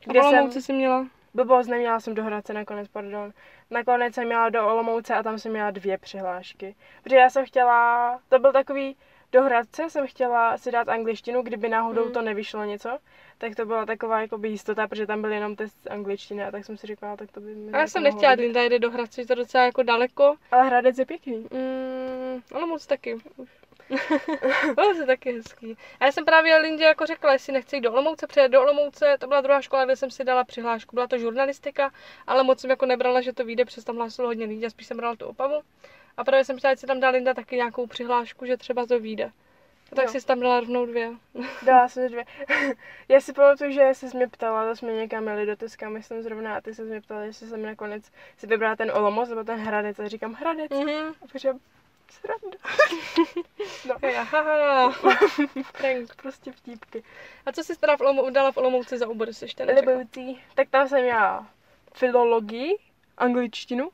Kde 0.04 0.20
Olomouci 0.22 0.62
jsi 0.62 0.72
měla? 0.72 1.06
Blbost, 1.34 1.66
neměla 1.68 2.00
jsem 2.00 2.14
do 2.14 2.24
Hradce 2.24 2.52
nakonec, 2.52 2.88
pardon. 2.88 3.32
Nakonec 3.70 4.14
jsem 4.14 4.24
měla 4.26 4.48
do 4.48 4.66
Olomouce 4.66 5.14
a 5.14 5.22
tam 5.22 5.38
jsem 5.38 5.52
měla 5.52 5.70
dvě 5.70 5.98
přihlášky. 5.98 6.74
Protože 7.02 7.16
já 7.16 7.30
jsem 7.30 7.46
chtěla, 7.46 8.18
to 8.28 8.38
byl 8.38 8.52
takový, 8.52 8.96
do 9.32 9.42
Hradce 9.42 9.90
jsem 9.90 10.06
chtěla 10.06 10.56
si 10.58 10.70
dát 10.70 10.88
angličtinu, 10.88 11.42
kdyby 11.42 11.68
náhodou 11.68 12.04
Mm. 12.06 12.12
to 12.12 12.22
nevyšlo 12.22 12.64
něco. 12.64 12.98
Tak 13.38 13.54
to 13.54 13.66
byla 13.66 13.86
taková 13.86 14.20
jakoby 14.20 14.48
jistota, 14.48 14.88
protože 14.88 15.06
tam 15.06 15.20
byl 15.20 15.32
jenom 15.32 15.56
test 15.56 15.82
z 15.82 15.86
angličtiny 15.86 16.44
a 16.44 16.50
tak 16.50 16.64
jsem 16.64 16.76
si 16.76 16.86
říkala, 16.86 17.16
tak 17.16 17.32
to 17.32 17.40
by 17.40 17.54
mi 17.54 17.72
A 17.72 17.76
já 17.76 17.78
jako 17.78 17.90
jsem 17.90 18.02
nechtěla. 18.02 18.32
Linda 18.32 18.62
jede 18.62 18.78
do 18.78 18.90
Hradce, 18.90 19.20
je 19.20 19.26
to 19.26 19.34
docela 19.34 19.64
jako 19.64 19.82
daleko. 19.82 20.34
Ale 20.52 20.66
Hradec 20.66 20.98
je 20.98 21.06
pěkný. 21.06 21.36
Mm, 21.50 22.42
ale 22.54 22.66
moc 22.66 22.86
taky. 22.86 23.14
Už. 23.36 23.59
Olomouc 24.78 24.98
je 24.98 25.06
taky 25.06 25.32
hezký. 25.32 25.76
A 26.00 26.06
já 26.06 26.12
jsem 26.12 26.24
právě 26.24 26.56
Lindě 26.58 26.84
jako 26.84 27.06
řekla, 27.06 27.32
jestli 27.32 27.52
nechci 27.52 27.76
jít 27.76 27.80
do 27.80 27.92
Olomouce, 27.92 28.26
protože 28.26 28.48
do 28.48 28.60
Olomouce, 28.62 29.16
to 29.20 29.26
byla 29.26 29.40
druhá 29.40 29.60
škola, 29.60 29.84
kde 29.84 29.96
jsem 29.96 30.10
si 30.10 30.24
dala 30.24 30.44
přihlášku. 30.44 30.96
Byla 30.96 31.06
to 31.06 31.18
žurnalistika, 31.18 31.92
ale 32.26 32.42
moc 32.42 32.60
jsem 32.60 32.70
jako 32.70 32.86
nebrala, 32.86 33.20
že 33.20 33.32
to 33.32 33.44
vyjde, 33.44 33.64
protože 33.64 33.84
tam 33.84 33.96
hlásilo 33.96 34.28
hodně 34.28 34.46
lidí 34.46 34.66
a 34.66 34.70
spíš 34.70 34.86
jsem 34.86 34.96
brala 34.96 35.16
tu 35.16 35.26
opavu. 35.26 35.62
A 36.16 36.24
právě 36.24 36.44
jsem 36.44 36.58
chtěla, 36.58 36.76
si 36.76 36.86
tam 36.86 37.00
dá 37.00 37.08
Linda 37.10 37.34
taky 37.34 37.56
nějakou 37.56 37.86
přihlášku, 37.86 38.46
že 38.46 38.56
třeba 38.56 38.86
to 38.86 39.00
vyjde. 39.00 39.30
A 39.92 39.94
tak 39.96 40.04
Jo. 40.04 40.10
si 40.20 40.26
tam 40.26 40.40
dala 40.40 40.60
rovnou 40.60 40.86
dvě. 40.86 41.10
Dala 41.62 41.88
jsem 41.88 42.08
dvě. 42.08 42.24
já 43.08 43.20
si 43.20 43.32
pamatuju, 43.32 43.70
že 43.72 43.88
jsi 43.92 44.16
mě 44.16 44.28
ptala, 44.28 44.68
to 44.68 44.76
jsme 44.76 44.92
někam 44.92 45.28
jeli 45.28 45.46
do 45.46 45.56
Teska, 45.56 45.88
myslím 45.88 46.22
zrovna, 46.22 46.56
a 46.56 46.60
ty 46.60 46.74
jsi 46.74 46.82
mě 46.82 47.00
ptala, 47.00 47.20
jestli 47.20 47.46
jsem 47.46 47.62
nakonec 47.62 48.04
si 48.38 48.46
vybrala 48.46 48.76
ten 48.76 48.90
Olomouc 48.90 49.28
nebo 49.28 49.44
ten 49.44 49.58
Hradec. 49.60 49.98
A 49.98 50.08
říkám 50.08 50.34
Hradec. 50.34 50.70
Mhm. 50.70 51.14
A 51.22 51.26
protože 51.32 51.52
sranda. 52.10 52.58
Ja, 54.12 54.22
haha. 54.22 54.92
Prank. 55.78 56.14
prostě 56.16 56.52
vtípky. 56.52 57.02
A 57.46 57.52
co 57.52 57.64
jsi 57.64 57.78
teda 57.78 57.96
v 57.96 58.00
Olomou, 58.00 58.30
dala 58.30 58.52
v 58.52 58.56
Olomouci 58.56 58.98
za 58.98 59.08
obor, 59.08 59.32
jsi 59.32 59.44
ještě? 59.44 59.64
Liboucí. 59.64 60.42
Tak 60.54 60.68
tam 60.68 60.88
jsem 60.88 61.02
měla 61.02 61.46
filologii, 61.94 62.78
angličtinu 63.18 63.90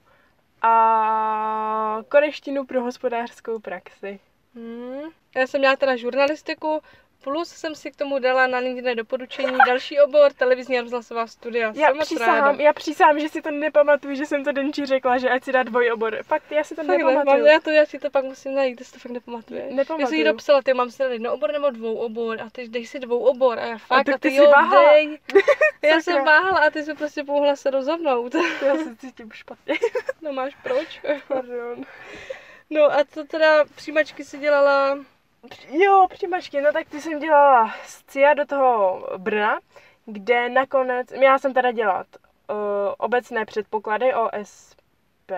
a 0.62 1.98
koreštinu 2.08 2.64
pro 2.66 2.82
hospodářskou 2.82 3.58
praxi. 3.58 4.20
Hmm. 4.54 5.10
Já 5.36 5.46
jsem 5.46 5.60
měla 5.60 5.76
teda 5.76 5.96
žurnalistiku, 5.96 6.80
Plus 7.24 7.48
jsem 7.48 7.74
si 7.74 7.90
k 7.90 7.96
tomu 7.96 8.18
dala 8.18 8.46
na 8.46 8.58
LinkedIn 8.58 8.96
doporučení 8.96 9.58
další 9.66 10.00
obor, 10.00 10.32
televizní 10.32 10.78
a 10.78 10.82
rozhlasová 10.82 11.26
studia. 11.26 11.72
Já 11.76 11.88
Jsem 11.88 11.96
moc 11.96 12.06
přísahám, 12.06 12.44
ráda. 12.44 12.62
já 12.62 12.72
přísahám, 12.72 13.20
že 13.20 13.28
si 13.28 13.42
to 13.42 13.50
nepamatuju, 13.50 14.14
že 14.14 14.26
jsem 14.26 14.44
to 14.44 14.52
Denči 14.52 14.86
řekla, 14.86 15.18
že 15.18 15.30
ať 15.30 15.44
si 15.44 15.52
dá 15.52 15.62
dvojobor. 15.62 16.18
Fakt, 16.26 16.52
já 16.52 16.64
si 16.64 16.74
to 16.74 16.80
Fakt 16.82 16.86
ne, 16.88 16.96
nepamatuju. 16.98 17.36
mám, 17.38 17.46
já 17.46 17.60
to, 17.60 17.70
já 17.70 17.86
si 17.86 17.98
to 17.98 18.10
pak 18.10 18.24
musím 18.24 18.54
najít, 18.54 18.76
to 18.78 18.84
si 18.84 18.92
to 18.92 18.98
fakt 18.98 19.12
nepamatuje. 19.12 19.60
Já 19.60 19.66
jsem 19.68 19.76
Nepamatuju. 19.76 20.18
jí 20.18 20.24
dopsala, 20.24 20.62
ty 20.62 20.74
mám 20.74 20.90
si 20.90 20.98
dát 21.02 21.08
jedno 21.12 21.32
obor 21.34 21.52
nebo 21.52 21.70
dvou 21.70 21.94
obor 21.94 22.40
a 22.40 22.50
ty 22.50 22.68
dej 22.68 22.86
si 22.86 22.98
dvou 22.98 23.18
obor 23.18 23.58
a 23.58 23.66
já 23.66 23.78
fakt, 23.78 24.06
tak 24.06 24.14
a 24.14 24.18
ty 24.18 24.28
ty, 24.28 24.30
jsi 24.30 24.36
jo, 24.36 24.50
váhala. 24.50 24.92
dej. 24.92 25.18
já 25.82 26.00
jsem 26.00 26.24
váhala 26.24 26.58
a 26.66 26.70
ty 26.70 26.82
jsi 26.82 26.94
prostě 26.94 27.24
pomohla 27.24 27.56
se 27.56 27.70
rozhodnout. 27.70 28.34
Já 28.66 28.74
se 28.76 28.96
cítím 28.96 29.30
špatně. 29.32 29.74
no 30.22 30.32
máš 30.32 30.56
proč? 30.62 31.00
Pardon. 31.28 31.84
No 32.70 32.82
a 32.84 33.04
to 33.14 33.24
teda 33.24 33.64
přijímačky 33.64 34.24
si 34.24 34.38
dělala, 34.38 34.98
Jo, 35.68 36.06
přijímačky, 36.10 36.60
no 36.60 36.72
tak 36.72 36.88
ty 36.88 37.00
jsem 37.00 37.18
dělala 37.18 37.74
z 37.84 38.04
CIA 38.04 38.34
do 38.34 38.46
toho 38.46 39.02
Brna, 39.18 39.60
kde 40.06 40.48
nakonec, 40.48 41.12
měla 41.12 41.38
jsem 41.38 41.54
teda 41.54 41.72
dělat 41.72 42.06
uh, 42.50 42.56
obecné 42.98 43.44
předpoklady 43.44 44.14
OSP, 44.14 45.32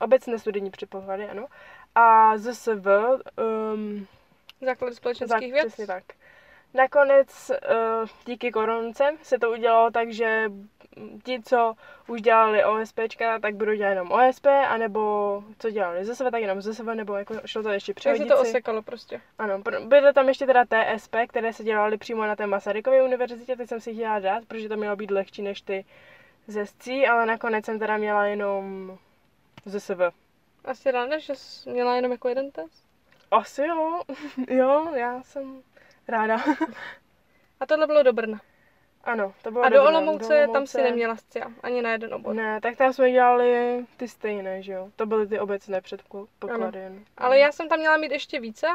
obecné 0.00 0.38
studijní 0.38 0.70
předpoklady, 0.70 1.28
ano, 1.28 1.46
a 1.94 2.38
ZSV, 2.38 2.86
um, 3.74 4.06
základy 4.60 4.94
tak, 4.94 4.98
společenských 4.98 5.52
věd. 5.52 5.66
přesně 5.66 5.86
tak. 5.86 6.04
Nakonec 6.74 7.50
uh, 7.50 8.08
díky 8.26 8.50
koronce 8.50 9.04
se 9.22 9.38
to 9.38 9.50
udělalo 9.50 9.90
tak, 9.90 10.12
že 10.12 10.50
ti, 11.24 11.42
co 11.42 11.74
už 12.06 12.22
dělali 12.22 12.64
OSPčka, 12.64 13.38
tak 13.38 13.54
budou 13.54 13.74
dělat 13.74 13.90
jenom 13.90 14.12
OSP, 14.12 14.46
anebo 14.46 15.42
co 15.58 15.70
dělali 15.70 16.04
ZSV, 16.04 16.24
tak 16.30 16.42
jenom 16.42 16.62
ZSV, 16.62 16.84
nebo 16.94 17.16
jako 17.16 17.34
šlo 17.44 17.62
to 17.62 17.68
ještě 17.68 17.94
přehodit 17.94 18.28
to 18.28 18.36
si. 18.36 18.40
osekalo 18.48 18.82
prostě. 18.82 19.20
Ano, 19.38 19.62
byly 19.84 20.12
tam 20.12 20.28
ještě 20.28 20.46
teda 20.46 20.64
TSP, 20.64 21.14
které 21.28 21.52
se 21.52 21.64
dělaly 21.64 21.98
přímo 21.98 22.26
na 22.26 22.36
té 22.36 22.46
Masarykově 22.46 23.02
univerzitě, 23.02 23.56
teď 23.56 23.68
jsem 23.68 23.80
si 23.80 23.94
chtěla 23.94 24.18
dát, 24.18 24.44
protože 24.44 24.68
to 24.68 24.76
mělo 24.76 24.96
být 24.96 25.10
lehčí 25.10 25.42
než 25.42 25.62
ty 25.62 25.84
ze 26.46 26.66
SCI, 26.66 27.06
ale 27.06 27.26
nakonec 27.26 27.64
jsem 27.64 27.78
teda 27.78 27.96
měla 27.96 28.26
jenom 28.26 28.98
ZSV. 29.64 30.00
Asi 30.64 30.90
ráda, 30.90 31.18
že 31.18 31.34
jsi 31.34 31.70
měla 31.70 31.96
jenom 31.96 32.12
jako 32.12 32.28
jeden 32.28 32.50
test. 32.50 32.84
Asi 33.30 33.62
jo, 33.66 34.02
jo, 34.48 34.94
já 34.94 35.22
jsem 35.22 35.62
ráda. 36.08 36.36
A 37.60 37.66
tohle 37.66 37.86
bylo 37.86 38.02
do 38.02 38.12
Brna. 38.12 38.40
Ano, 39.08 39.34
to 39.42 39.50
bylo 39.50 39.64
A 39.64 39.68
do. 39.68 39.82
Olomouce, 39.82 40.48
tam 40.52 40.66
si 40.66 40.82
neměla 40.82 41.16
scia, 41.16 41.46
ani 41.62 41.82
na 41.82 41.92
jeden 41.92 42.14
obor. 42.14 42.34
Ne, 42.34 42.60
tak 42.60 42.76
tam 42.76 42.92
jsme 42.92 43.10
dělali 43.10 43.84
ty 43.96 44.08
stejné, 44.08 44.62
že 44.62 44.72
jo. 44.72 44.90
To 44.96 45.06
byly 45.06 45.26
ty 45.26 45.40
obecné 45.40 45.80
předpoklady. 45.80 46.78
jen. 46.78 47.04
Ale 47.16 47.38
já 47.38 47.52
jsem 47.52 47.68
tam 47.68 47.78
měla 47.78 47.96
mít 47.96 48.12
ještě 48.12 48.40
více, 48.40 48.66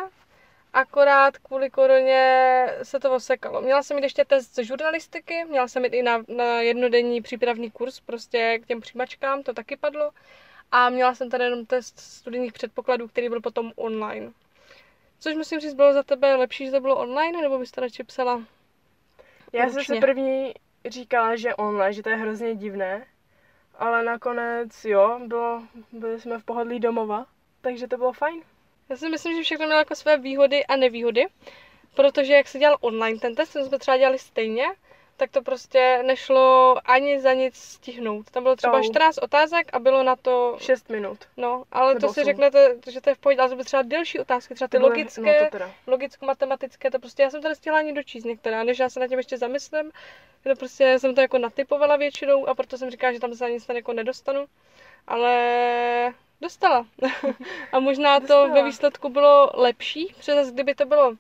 akorát 0.74 1.38
kvůli 1.38 1.70
koroně 1.70 2.68
se 2.84 3.00
to 3.00 3.14
osekalo. 3.14 3.62
Měla 3.62 3.84
jsem 3.84 3.96
mít 3.96 4.04
ještě 4.04 4.26
test 4.26 4.56
ze 4.56 4.64
žurnalistiky, 4.64 5.46
měla 5.46 5.68
jsem 5.68 5.82
mít 5.82 5.94
i 5.94 6.04
na, 6.04 6.24
na 6.28 6.62
jednodenní 6.62 7.22
přípravný 7.22 7.72
kurz 7.72 8.00
prostě 8.00 8.60
k 8.64 8.68
těm 8.68 8.82
přijímačkám, 8.82 9.44
to 9.44 9.54
taky 9.54 9.78
padlo. 9.78 10.12
A 10.72 10.90
měla 10.90 11.16
jsem 11.16 11.30
tady 11.30 11.44
jenom 11.44 11.66
test 11.66 12.00
studijních 12.00 12.54
předpokladů, 12.54 13.08
který 13.08 13.30
byl 13.30 13.42
potom 13.42 13.72
online. 13.76 14.32
Což 15.20 15.36
musím 15.36 15.60
říct, 15.60 15.74
bylo 15.74 15.94
za 15.94 16.04
tebe 16.04 16.36
lepší, 16.36 16.66
že 16.66 16.72
to 16.72 16.80
bylo 16.80 16.98
online, 16.98 17.42
nebo 17.42 17.60
byste 17.60 17.82
radši 17.82 18.04
psala? 18.04 18.44
Já 19.54 19.70
jsem 19.70 19.78
ručně. 19.78 19.96
si 19.96 20.02
první 20.02 20.54
říkala, 20.86 21.36
že 21.36 21.56
online, 21.56 21.94
že 21.94 22.04
to 22.04 22.10
je 22.10 22.16
hrozně 22.16 22.56
divné, 22.56 23.06
ale 23.76 24.04
nakonec 24.04 24.86
jo, 24.86 25.20
bylo, 25.28 25.64
byli 25.92 26.20
jsme 26.20 26.40
v 26.40 26.44
pohodlí 26.44 26.80
domova, 26.80 27.26
takže 27.62 27.88
to 27.88 27.98
bylo 27.98 28.14
fajn. 28.14 28.42
Já 28.90 28.96
si 28.96 29.10
myslím, 29.10 29.38
že 29.38 29.44
všechno 29.44 29.66
mělo 29.66 29.80
jako 29.80 29.96
své 29.96 30.18
výhody 30.18 30.66
a 30.66 30.76
nevýhody, 30.76 31.26
protože 31.96 32.34
jak 32.34 32.48
se 32.48 32.60
dělal 32.60 32.78
online 32.82 33.20
ten 33.20 33.36
test, 33.36 33.54
ten 33.54 33.66
jsme 33.66 33.80
třeba 33.80 33.98
dělali 33.98 34.20
stejně, 34.20 34.66
tak 35.18 35.32
to 35.32 35.42
prostě 35.42 36.04
nešlo 36.06 36.76
ani 36.86 37.22
za 37.22 37.34
nic 37.34 37.56
stihnout. 37.56 38.32
Tam 38.32 38.44
bylo 38.44 38.56
třeba 38.56 38.74
Oh. 38.78 38.82
14 38.84 39.18
otázek 39.18 39.70
a 39.74 39.80
bylo 39.80 40.04
na 40.04 40.16
to, 40.16 40.58
6 40.60 40.90
minut. 40.90 41.18
no, 41.38 41.64
ale 41.72 41.94
Nebo 41.94 42.08
to 42.08 42.14
si 42.14 42.20
osm. 42.22 42.26
řeknete, 42.26 42.76
že 42.90 43.02
to 43.02 43.10
je 43.10 43.16
v 43.16 43.18
pohodě, 43.18 43.40
ale 43.40 43.50
to 43.50 43.56
byly 43.56 43.66
třeba 43.66 43.82
delší 43.84 44.20
otázky, 44.20 44.56
třeba 44.56 44.68
ty 44.68 44.78
byly- 44.78 44.90
logické, 44.90 45.50
No 45.54 45.60
to 45.60 45.66
logicko-matematické, 45.92 46.92
to 46.92 47.00
prostě 47.00 47.24
já 47.24 47.30
jsem 47.30 47.42
to 47.42 47.50
nestihla 47.50 47.80
ani 47.80 47.94
dočíst 47.94 48.26
některé, 48.26 48.64
než 48.64 48.80
já 48.80 48.90
se 48.90 49.00
na 49.00 49.08
tím 49.08 49.18
ještě 49.18 49.38
zamyslím, 49.38 49.92
to 50.44 50.56
prostě 50.56 51.00
jsem 51.00 51.16
to 51.16 51.22
jako 51.22 51.38
natypovala 51.38 51.96
většinou 51.96 52.48
a 52.50 52.56
proto 52.56 52.78
jsem 52.78 52.90
říkala, 52.92 53.14
že 53.14 53.20
tam 53.20 53.34
se 53.36 53.46
ani 53.46 53.60
snad 53.60 53.76
jako 53.76 53.94
nedostanu, 53.94 54.46
ale 55.08 56.14
dostala. 56.42 56.86
a 57.72 57.80
možná 57.80 58.16
to 58.20 58.22
Dostala. 58.22 58.48
ve 58.48 58.64
výsledku 58.64 59.10
bylo 59.10 59.52
lepší, 59.54 60.14
protože 60.18 60.52
kdyby 60.52 60.76
to 60.76 60.86
bylo 60.86 61.14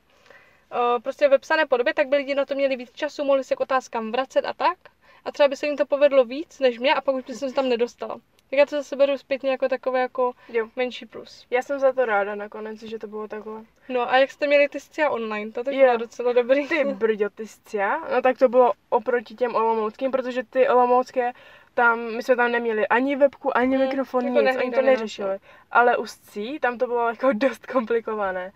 prostě 1.03 1.27
ve 1.29 1.37
psané 1.37 1.65
podobě, 1.65 1.93
tak 1.93 2.07
by 2.07 2.15
lidi 2.15 2.35
na 2.35 2.45
to 2.45 2.55
měli 2.55 2.75
víc 2.75 2.91
času, 2.91 3.23
mohli 3.23 3.43
se 3.43 3.55
k 3.55 3.59
otázkám 3.59 4.11
vracet 4.11 4.45
a 4.45 4.53
tak. 4.53 4.77
A 5.25 5.31
třeba 5.31 5.47
by 5.49 5.55
se 5.55 5.65
jim 5.67 5.77
to 5.77 5.85
povedlo 5.85 6.25
víc 6.25 6.59
než 6.59 6.79
mě 6.79 6.93
a 6.93 7.01
pak 7.01 7.15
už 7.15 7.23
by 7.23 7.33
jsem 7.33 7.49
se 7.49 7.55
tam 7.55 7.69
nedostala. 7.69 8.15
Tak 8.49 8.57
já 8.59 8.65
to 8.65 8.75
zase 8.75 8.95
beru 8.95 9.17
zpětně 9.17 9.51
jako 9.51 9.69
takové 9.69 9.99
jako 9.99 10.33
Jo. 10.49 10.67
menší 10.75 11.05
plus. 11.05 11.45
Já 11.49 11.61
jsem 11.61 11.79
za 11.79 11.93
to 11.93 12.05
ráda 12.05 12.35
nakonec, 12.35 12.83
že 12.83 12.99
to 12.99 13.07
bylo 13.07 13.27
takhle. 13.27 13.61
No 13.89 14.11
a 14.11 14.17
jak 14.17 14.31
jste 14.31 14.47
měli 14.47 14.69
ty 14.69 14.79
scia 14.79 15.09
online, 15.09 15.51
to 15.51 15.63
taky 15.63 15.77
bylo 15.77 15.97
docela 15.97 16.33
dobrý. 16.33 16.67
Ty 16.67 16.83
brďo, 16.85 17.29
ty 17.29 17.47
scia, 17.47 17.97
no 18.13 18.21
tak 18.21 18.37
to 18.37 18.49
bylo 18.49 18.73
oproti 18.89 19.35
těm 19.35 19.55
olomouckým, 19.55 20.11
protože 20.11 20.43
ty 20.43 20.69
olomoucké, 20.69 21.33
tam, 21.73 21.99
my 21.99 22.23
jsme 22.23 22.35
tam 22.35 22.51
neměli 22.51 22.87
ani 22.87 23.15
webku, 23.15 23.57
ani 23.57 23.77
Hmm, 23.77 23.85
mikrofon, 23.85 24.27
jako 24.27 24.41
nic, 24.41 24.57
oni 24.57 24.71
to 24.71 24.81
neřešili. 24.81 25.37
Ale 25.71 25.97
u 25.97 26.05
scí, 26.05 26.59
tam 26.59 26.77
to 26.77 26.87
bylo 26.87 27.09
jako 27.09 27.29
dost 27.33 27.65
komplikované. 27.65 28.51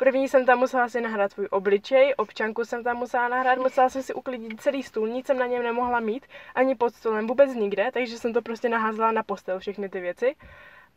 První 0.00 0.28
jsem 0.28 0.46
tam 0.46 0.58
musela 0.58 0.88
si 0.88 1.00
nahrát 1.00 1.32
svůj 1.32 1.48
obličej, 1.50 2.14
občanku 2.16 2.64
jsem 2.64 2.84
tam 2.84 2.96
musela 2.96 3.28
nahrát, 3.28 3.58
musela 3.58 3.88
jsem 3.88 4.02
si 4.02 4.14
uklidit 4.14 4.60
celý 4.60 4.82
stůl, 4.82 5.08
nic 5.08 5.26
jsem 5.26 5.38
na 5.38 5.46
něm 5.46 5.62
nemohla 5.62 6.00
mít, 6.00 6.26
ani 6.54 6.74
pod 6.74 6.94
stolem, 6.94 7.26
vůbec 7.26 7.54
nikde, 7.54 7.90
takže 7.92 8.18
jsem 8.18 8.32
to 8.32 8.42
prostě 8.42 8.68
naházela 8.68 9.12
na 9.12 9.22
postel, 9.22 9.58
všechny 9.58 9.88
ty 9.88 10.00
věci. 10.00 10.36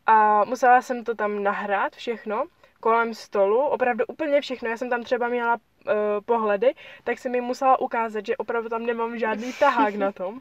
A 0.06 0.44
musela 0.44 0.82
jsem 0.82 1.04
to 1.04 1.14
tam 1.14 1.42
nahrát 1.42 1.96
všechno, 1.96 2.44
kolem 2.80 3.14
stolu, 3.14 3.58
opravdu 3.58 4.04
úplně 4.08 4.40
všechno. 4.40 4.68
Já 4.68 4.76
jsem 4.76 4.90
tam 4.90 5.02
třeba 5.02 5.28
měla 5.28 5.54
uh, 5.54 5.92
pohledy, 6.24 6.74
tak 7.04 7.18
jsem 7.18 7.32
mi 7.32 7.40
musela 7.40 7.80
ukázat, 7.80 8.26
že 8.26 8.36
opravdu 8.36 8.68
tam 8.68 8.86
nemám 8.86 9.18
žádný 9.18 9.52
tahák 9.52 9.94
na 9.94 10.12
tom. 10.12 10.40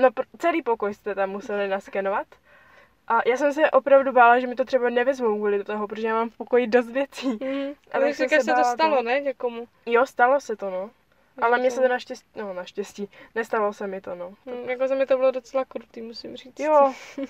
No, 0.00 0.08
pr- 0.08 0.24
celý 0.38 0.62
pokoj 0.62 0.94
jste 0.94 1.14
tam 1.14 1.30
museli 1.30 1.68
naskenovat. 1.68 2.26
A 3.08 3.28
já 3.28 3.36
jsem 3.36 3.52
se 3.52 3.70
opravdu 3.70 4.12
bála, 4.12 4.40
že 4.40 4.46
mi 4.46 4.54
to 4.54 4.64
třeba 4.64 4.90
nevezmou 4.90 5.36
kvůli 5.36 5.64
toho, 5.64 5.88
protože 5.88 6.06
já 6.06 6.14
mám 6.14 6.30
v 6.30 6.36
pokoji 6.36 6.66
dost 6.66 6.90
věcí. 6.90 7.28
Mm. 7.28 7.70
A 7.92 8.00
tak 8.00 8.14
se 8.14 8.28
se 8.28 8.54
to 8.54 8.64
stalo, 8.64 8.76
toho. 8.76 9.02
ne, 9.02 9.20
někomu. 9.20 9.68
Jo, 9.86 10.06
stalo 10.06 10.40
se 10.40 10.56
to, 10.56 10.70
no. 10.70 10.90
Ale 11.42 11.58
mně 11.58 11.70
se 11.70 11.80
to 11.80 11.88
naštěstí, 11.88 12.28
no 12.36 12.54
naštěstí, 12.54 13.10
nestalo 13.34 13.72
se 13.72 13.86
mi 13.86 14.00
to, 14.00 14.14
no. 14.14 14.34
Mm, 14.46 14.70
jako 14.70 14.88
za 14.88 14.94
mě 14.94 15.06
to 15.06 15.16
bylo 15.16 15.30
docela 15.30 15.64
krutý, 15.64 16.02
musím 16.02 16.36
říct. 16.36 16.60
Jo. 16.60 16.94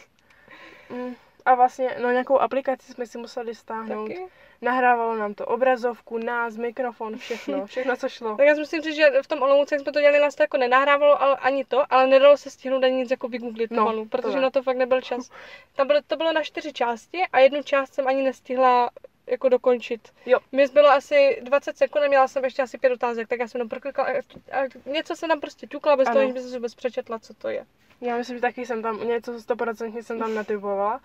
Mm, 0.91 1.15
A 1.49 1.55
vlastně, 1.55 1.97
no 2.03 2.11
nějakou 2.11 2.39
aplikaci 2.39 2.93
jsme 2.93 3.07
si 3.07 3.19
museli 3.19 3.55
stáhnout. 3.55 4.09
Taky? 4.09 4.27
Nahrávalo 4.63 5.17
nám 5.17 5.35
to 5.35 5.47
obrazovku, 5.47 6.19
nás, 6.19 6.57
mikrofon, 6.57 7.17
všechno, 7.17 7.67
všechno, 7.73 7.97
co 7.97 8.09
šlo. 8.09 8.37
Tak 8.37 8.47
já 8.47 8.55
si 8.55 8.61
musím 8.61 8.83
říct, 8.83 8.97
že 8.97 9.11
v 9.23 9.27
tom 9.27 9.43
Olomouci, 9.43 9.75
jak 9.75 9.83
jsme 9.83 9.93
to 9.93 10.01
dělali, 10.01 10.19
nás 10.19 10.35
to 10.35 10.43
jako 10.43 10.57
nenahrávalo 10.57 11.23
ale 11.23 11.37
ani 11.37 11.65
to, 11.65 11.93
ale 11.93 12.07
nedalo 12.07 12.37
se 12.37 12.51
stihnout 12.51 12.85
ani 12.85 12.95
nic 12.97 13.11
jako 13.11 13.29
vygooglit 13.29 13.71
No, 13.71 13.77
pomalu, 13.77 14.05
to 14.05 14.09
protože 14.19 14.35
ne. 14.37 14.41
na 14.43 14.51
to 14.51 14.63
fakt 14.63 14.77
nebyl 14.77 15.01
čas. 15.01 15.31
Tam 15.77 15.87
bylo, 15.87 16.01
to 16.07 16.17
bylo 16.17 16.33
na 16.33 16.43
čtyři 16.43 16.73
části 16.73 17.23
a 17.33 17.39
jednu 17.39 17.63
část 17.63 17.95
jsem 17.95 18.09
ani 18.09 18.23
nestihla 18.23 18.91
jako 19.27 19.49
dokončit. 19.49 20.01
Jo. 20.27 20.39
Mě 20.53 20.69
zbylo 20.69 20.89
asi 20.89 21.39
20 21.43 21.77
sekund 21.79 22.05
a 22.05 22.09
měla 22.09 22.29
jsem 22.29 22.45
ještě 22.45 22.63
asi 22.63 22.79
pět 22.79 22.93
otázek, 22.93 23.29
tak 23.29 23.41
já 23.41 23.49
jsem 23.49 23.59
tam 23.59 23.69
proklikala 23.69 24.09
a, 24.09 24.13
a 24.53 24.67
něco 24.87 25.17
se 25.17 25.29
tam 25.29 25.41
prostě 25.41 25.67
ťukla 25.67 25.97
bez 25.97 26.09
Ano. 26.09 26.15
toho, 26.17 26.27
že 26.27 26.33
by 26.33 26.41
se 26.41 26.57
vůbec 26.57 26.75
přečetla, 26.75 27.19
co 27.19 27.35
to 27.35 27.49
je. 27.49 27.67
Já 28.01 28.17
myslím, 28.17 28.37
že 28.37 28.41
taky 28.43 28.67
jsem 28.67 28.83
tam, 28.83 29.09
něco 29.09 29.33
100% 29.33 30.03
jsem 30.03 30.19
tam 30.19 30.35
natypovala, 30.35 31.01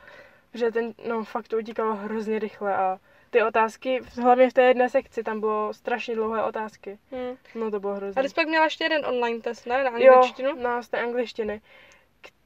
že 0.54 0.72
ten, 0.72 0.94
no 1.08 1.24
fakt 1.24 1.48
to 1.48 1.58
utíkalo 1.58 1.96
hrozně 1.96 2.40
rychle 2.40 2.76
a 2.76 3.00
ty 3.30 3.44
otázky, 3.44 4.02
hlavně 4.22 4.50
v 4.50 4.54
té 4.54 4.62
jedné 4.62 4.90
sekci, 4.90 5.24
tam 5.24 5.40
bylo 5.40 5.74
strašně 5.74 6.16
dlouhé 6.16 6.44
otázky. 6.44 7.00
Hmm. 7.12 7.38
No 7.56 7.72
to 7.72 7.80
bylo 7.80 7.94
A 7.94 7.96
hrozně. 7.96 8.22
ty 8.22 8.30
jsi 8.30 8.36
pak 8.36 8.48
měla 8.48 8.64
ještě 8.66 8.84
jeden 8.84 9.06
online 9.06 9.40
test, 9.40 9.66
ne? 9.66 9.84
Na 9.84 9.92
Jo, 9.98 10.14
angličtinu? 10.14 10.56
na 10.62 10.82
z 10.82 10.90
té 10.90 11.02
angličtiny, 11.02 11.62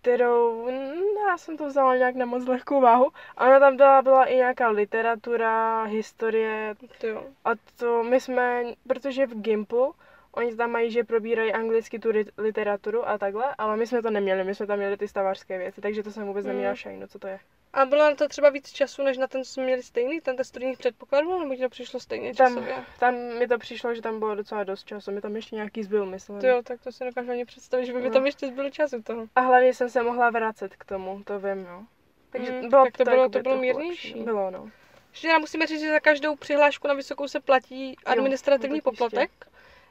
kterou, 0.01 0.65
no, 0.71 1.29
já 1.29 1.37
jsem 1.37 1.57
to 1.57 1.65
vzala 1.67 1.95
nějak 1.97 2.15
na 2.15 2.25
moc 2.25 2.47
lehkou 2.47 2.81
váhu. 2.81 3.09
A 3.37 3.45
ona 3.47 3.59
tam 3.59 3.77
byla, 3.77 4.01
byla 4.01 4.25
i 4.25 4.35
nějaká 4.35 4.69
literatura, 4.69 5.83
historie 5.83 6.75
To 7.01 7.07
jo. 7.07 7.23
a 7.45 7.49
to 7.79 8.03
my 8.03 8.19
jsme, 8.19 8.63
protože 8.87 9.25
v 9.25 9.41
Gimplu, 9.41 9.93
oni 10.31 10.55
tam 10.55 10.71
mají, 10.71 10.91
že 10.91 11.03
probírají 11.03 11.53
anglicky 11.53 11.99
tu 11.99 12.09
lit- 12.09 12.31
literaturu 12.37 13.07
a 13.09 13.17
takhle, 13.17 13.55
ale 13.57 13.77
my 13.77 13.87
jsme 13.87 14.01
to 14.01 14.09
neměli, 14.09 14.43
my 14.43 14.55
jsme 14.55 14.67
tam 14.67 14.77
měli 14.77 14.97
ty 14.97 15.07
stavářské 15.07 15.57
věci, 15.57 15.81
takže 15.81 16.03
to 16.03 16.11
jsem 16.11 16.27
vůbec 16.27 16.45
Hmm. 16.45 16.53
neměla 16.53 16.75
šajnu, 16.75 17.07
co 17.07 17.19
to 17.19 17.27
je. 17.27 17.39
A 17.77 17.85
bylo 17.85 18.03
na 18.09 18.15
to 18.15 18.27
třeba 18.27 18.49
víc 18.49 18.71
času, 18.71 19.03
než 19.03 19.17
na 19.17 19.27
ten, 19.27 19.43
co 19.43 19.51
jsme 19.53 19.63
měli 19.63 19.83
stejný, 19.83 20.21
ten 20.21 20.35
test 20.35 20.47
studijních 20.47 20.77
předpokladů, 20.77 21.39
nebo 21.39 21.55
ti 21.55 21.61
to 21.61 21.69
přišlo 21.69 21.99
stejně 21.99 22.33
Tam, 22.35 22.47
časově? 22.55 22.75
tam 22.99 23.13
mi 23.15 23.47
to 23.47 23.57
přišlo, 23.57 23.95
že 23.95 24.01
tam 24.01 24.19
bylo 24.19 24.35
docela 24.35 24.63
dost 24.63 24.83
času, 24.87 25.11
mi 25.11 25.21
tam 25.21 25.35
ještě 25.35 25.55
nějaký 25.55 25.83
zbyl, 25.83 26.05
myslím. 26.05 26.39
To 26.41 26.47
jo, 26.47 26.61
tak 26.63 26.81
to 26.81 26.91
si 26.91 27.03
dokážu 27.05 27.31
ani 27.31 27.45
představit, 27.45 27.85
že 27.85 27.93
by 27.93 27.99
mi 28.01 28.07
No. 28.07 28.13
tam 28.13 28.25
ještě 28.25 28.47
zbylo 28.47 28.69
času 28.69 29.01
toho. 29.01 29.25
A 29.35 29.41
hlavně 29.41 29.73
jsem 29.73 29.89
se 29.89 30.03
mohla 30.03 30.29
vracet 30.29 30.75
k 30.75 30.85
tomu, 30.85 31.23
to 31.23 31.39
vím, 31.39 31.63
no. 31.63 31.85
Takže 32.29 32.51
Mm, 32.51 32.69
bylo 32.69 32.83
tak 32.85 32.97
to 32.97 33.03
to, 33.05 33.09
bylo- 33.11 33.23
to 33.23 33.29
bylo 33.29 33.43
trochu 33.43 33.61
mírnější. 33.61 34.07
lepší. 34.07 34.23
Bylo, 34.23 34.51
no. 34.51 34.69
Ještě 35.11 35.27
teda 35.27 35.39
musíme 35.39 35.67
říct, 35.67 35.79
že 35.81 35.91
za 35.91 35.99
každou 35.99 36.35
přihlášku 36.35 36.87
na 36.87 36.93
vysokou 36.93 37.27
se 37.27 37.39
platí 37.39 37.95
administrativní 38.05 38.69
no 38.73 38.75
ještě. 38.75 38.83
poplatek. 39.03 39.31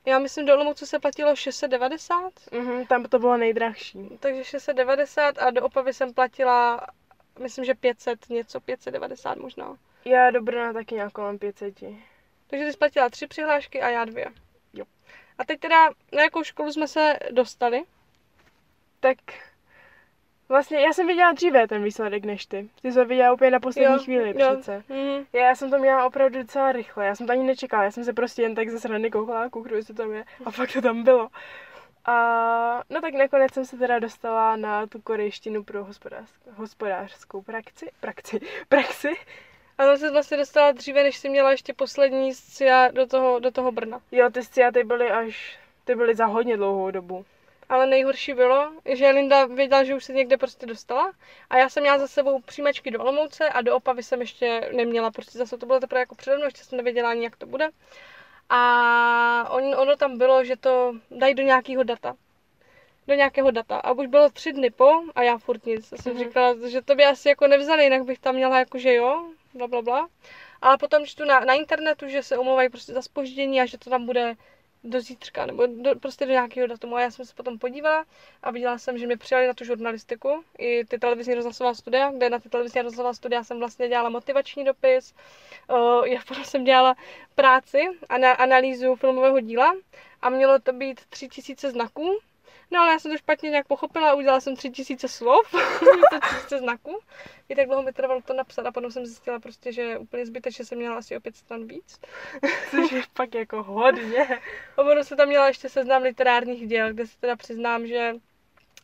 Já 0.04 0.18
myslím, 0.18 0.46
do 0.46 0.54
Olomouce 0.54 0.86
se 0.86 0.98
platilo 0.98 1.36
690, 1.36 2.32
Mhm, 2.52 2.86
tam 2.86 3.04
to 3.04 3.18
bylo 3.18 3.36
nejdražší. 3.36 4.08
takže 4.20 4.44
690 4.44 5.38
a 5.38 5.50
do 5.50 5.62
Opavy 5.64 5.92
jsem 5.94 6.14
platila, 6.14 6.86
myslím, 7.38 7.64
že 7.64 7.74
500 7.74 8.28
něco, 8.30 8.60
590 8.60 9.38
možná. 9.38 9.76
Já 10.04 10.30
do 10.30 10.42
Brna 10.42 10.72
taky 10.72 10.94
nějak 10.94 11.12
kolem 11.12 11.38
500. 11.38 11.74
Takže 12.46 12.64
ty 12.64 12.72
jsi 12.72 12.78
platila 12.78 13.08
tři 13.08 13.26
přihlášky 13.26 13.82
a 13.82 13.88
já 13.88 14.04
dvě. 14.04 14.26
Jo. 14.72 14.84
A 15.38 15.44
teď 15.44 15.60
teda, 15.60 15.88
na 16.12 16.22
jakou 16.22 16.42
školu 16.42 16.72
jsme 16.72 16.88
se 16.88 17.18
dostali? 17.30 17.82
Tak 19.00 19.16
vlastně 20.48 20.80
já 20.80 20.92
jsem 20.92 21.06
viděla 21.06 21.32
dříve 21.32 21.68
ten 21.68 21.82
výsledek 21.84 22.24
než 22.24 22.46
ty. 22.46 22.68
Ty 22.82 22.92
jsi 22.92 22.98
ho 22.98 23.04
viděla 23.04 23.32
úplně 23.32 23.50
na 23.50 23.60
poslední 23.60 23.92
Jo, 23.92 23.98
chvíli 24.04 24.28
jo. 24.28 24.50
přece. 24.52 24.82
Mhm. 24.88 25.26
Já 25.32 25.54
jsem 25.54 25.70
to 25.70 25.78
měla 25.78 26.06
opravdu 26.06 26.38
docela 26.42 26.72
rychle, 26.72 27.06
já 27.06 27.14
jsem 27.14 27.26
to 27.26 27.32
ani 27.32 27.44
nečekala, 27.44 27.84
já 27.84 27.90
jsem 27.90 28.04
se 28.04 28.12
prostě 28.12 28.42
jen 28.42 28.54
tak 28.54 28.68
ze 28.68 28.80
srandy 28.80 29.10
koukala, 29.10 29.48
kouknu, 29.50 29.76
jestli 29.76 29.94
to 29.94 30.02
tam 30.02 30.12
je 30.12 30.24
a 30.44 30.50
fakt 30.50 30.72
to 30.72 30.82
tam 30.82 31.02
bylo. 31.02 31.28
A 32.06 32.82
no 32.90 33.00
tak 33.00 33.14
nakonec 33.14 33.52
jsem 33.52 33.64
se 33.64 33.76
teda 33.76 33.98
dostala 33.98 34.56
na 34.56 34.86
tu 34.86 35.00
korejštinu 35.00 35.64
pro 35.64 35.84
hospodářskou, 35.84 36.50
hospodářskou 36.54 37.42
praxi, 37.42 37.90
praxi, 38.00 38.40
praxi. 38.68 39.14
A 39.78 39.84
tam 39.84 39.96
se 39.96 40.10
vlastně 40.10 40.36
dostala 40.36 40.72
dříve, 40.72 41.02
než 41.02 41.16
jsi 41.16 41.28
měla 41.28 41.50
ještě 41.50 41.75
poslední 41.75 42.34
scia 42.34 42.88
do 42.90 43.06
toho, 43.06 43.38
do 43.38 43.50
toho 43.50 43.72
Brna. 43.72 44.00
Jo, 44.12 44.30
ty 44.30 44.42
sciaty 44.42 44.84
byly 44.84 45.10
až, 45.10 45.58
ty 45.84 45.94
byly 45.94 46.14
za 46.14 46.26
hodně 46.26 46.56
dlouhou 46.56 46.90
dobu. 46.90 47.25
Ale 47.68 47.86
nejhorší 47.86 48.34
bylo, 48.34 48.72
že 48.94 49.10
Linda 49.10 49.46
věděla, 49.46 49.84
že 49.84 49.94
už 49.94 50.04
se 50.04 50.12
někde 50.12 50.36
prostě 50.36 50.66
dostala 50.66 51.12
a 51.50 51.58
já 51.58 51.68
jsem 51.68 51.82
měla 51.82 51.98
za 51.98 52.08
sebou 52.08 52.40
přijímačky 52.40 52.90
do 52.90 53.00
Olomouce 53.00 53.48
a 53.48 53.60
do 53.60 53.76
Opavy 53.76 54.02
jsem 54.02 54.20
ještě 54.20 54.70
neměla, 54.76 55.10
prostě 55.10 55.38
zase 55.38 55.58
to 55.58 55.66
bylo 55.66 55.80
teprve 55.80 56.00
jako 56.00 56.14
přede 56.14 56.36
mnou, 56.36 56.44
ještě 56.44 56.64
jsem 56.64 56.76
nevěděla 56.76 57.10
ani, 57.10 57.25
jak 57.25 57.36
to 57.36 57.46
bude. 57.46 57.68
A 58.48 59.50
on, 59.50 59.74
ono 59.74 59.96
tam 59.96 60.18
bylo, 60.18 60.44
že 60.44 60.56
to 60.56 60.92
dají 61.10 61.34
do 61.34 61.42
nějakého 61.42 61.82
data. 61.82 62.16
Do 63.06 63.14
nějakého 63.14 63.50
data. 63.50 63.76
A 63.76 63.92
už 63.92 64.06
bylo 64.06 64.30
tři 64.30 64.52
dny 64.52 64.70
po 64.70 64.90
a 65.14 65.22
já 65.22 65.38
furt 65.38 65.66
nic. 65.66 65.92
Já 65.92 65.98
jsem 65.98 66.12
Mhm. 66.14 66.24
říkala, 66.24 66.54
že 66.68 66.82
to 66.82 66.94
by 66.94 67.04
asi 67.04 67.28
jako 67.28 67.46
nevzali, 67.46 67.84
jinak 67.84 68.04
bych 68.04 68.18
tam 68.18 68.34
měla 68.34 68.58
jako, 68.58 68.78
že 68.78 68.94
jo, 68.94 69.26
bla, 69.54 69.66
bla, 69.66 69.82
bla. 69.82 70.08
Ale 70.62 70.78
potom 70.78 71.06
čtu 71.06 71.24
na, 71.24 71.40
na 71.40 71.54
internetu, 71.54 72.08
že 72.08 72.22
se 72.22 72.38
omlouvají 72.38 72.68
prostě 72.68 72.92
za 72.92 73.02
spoždění 73.02 73.60
a 73.60 73.66
že 73.66 73.78
to 73.78 73.90
tam 73.90 74.06
bude 74.06 74.34
do 74.86 75.00
zítřka, 75.00 75.46
nebo 75.46 75.66
do, 75.66 75.96
prostě 75.96 76.26
do 76.26 76.32
nějakého 76.32 76.66
datumu. 76.66 76.96
A 76.96 77.00
já 77.00 77.10
jsem 77.10 77.26
se 77.26 77.34
potom 77.34 77.58
podívala 77.58 78.04
a 78.42 78.50
viděla 78.50 78.78
jsem, 78.78 78.98
že 78.98 79.06
mě 79.06 79.16
přijali 79.16 79.46
na 79.46 79.54
tu 79.54 79.64
žurnalistiku, 79.64 80.44
i 80.58 80.84
ty 80.84 80.98
televizní 80.98 81.34
rozhlasová 81.34 81.74
studia, 81.74 82.12
kde 82.12 82.30
na 82.30 82.38
ty 82.38 82.48
televizní 82.48 82.82
rozhlasová 82.82 83.14
studia 83.14 83.44
jsem 83.44 83.58
vlastně 83.58 83.88
dělala 83.88 84.08
motivační 84.08 84.64
dopis, 84.64 85.14
o, 85.68 86.04
já 86.04 86.20
potom 86.28 86.44
jsem 86.44 86.64
dělala 86.64 86.94
práci 87.34 87.88
a 88.08 88.18
na 88.18 88.32
analýzu 88.32 88.96
filmového 88.96 89.40
díla 89.40 89.74
a 90.22 90.30
mělo 90.30 90.58
to 90.58 90.72
být 90.72 91.00
tři 91.08 91.28
tisíce 91.28 91.70
znaků. 91.70 92.18
No 92.70 92.80
ale 92.80 92.92
já 92.92 92.99
jsem 92.99 93.11
to 93.11 93.18
špatně 93.18 93.50
nějak 93.50 93.66
pochopila 93.66 94.11
a 94.11 94.14
udělala 94.14 94.40
jsem 94.40 94.56
tři 94.56 94.70
tisíce 94.70 95.08
slov, 95.08 95.54
tisíce 96.30 96.58
znaků. 96.58 97.00
I 97.49 97.56
tak 97.56 97.66
dlouho 97.66 97.82
mi 97.82 97.92
trvalo 97.92 98.23
to 98.23 98.35
napsat 98.35 98.66
a 98.66 98.73
potom 98.73 98.90
jsem 98.90 99.06
zjistila 99.06 99.40
prostě, 99.40 99.73
že 99.73 99.99
úplně 99.99 100.26
zbytečně 100.26 100.64
jsem 100.64 100.78
měla 100.78 100.96
asi 100.96 101.16
o 101.16 101.20
pět 101.20 101.37
stran 101.37 101.66
víc. 101.66 102.00
Což 102.70 102.92
je 102.92 103.02
fakt 103.14 103.35
jako 103.35 103.62
hodně. 103.62 104.40
A 104.76 104.82
ono 104.82 105.04
se 105.04 105.16
tam 105.16 105.28
měla 105.28 105.49
ještě 105.49 105.68
seznam 105.68 106.02
literárních 106.02 106.68
děl, 106.68 106.92
kde 106.92 107.06
se 107.06 107.18
teda 107.20 107.37
přiznám, 107.37 107.87
že 107.87 108.14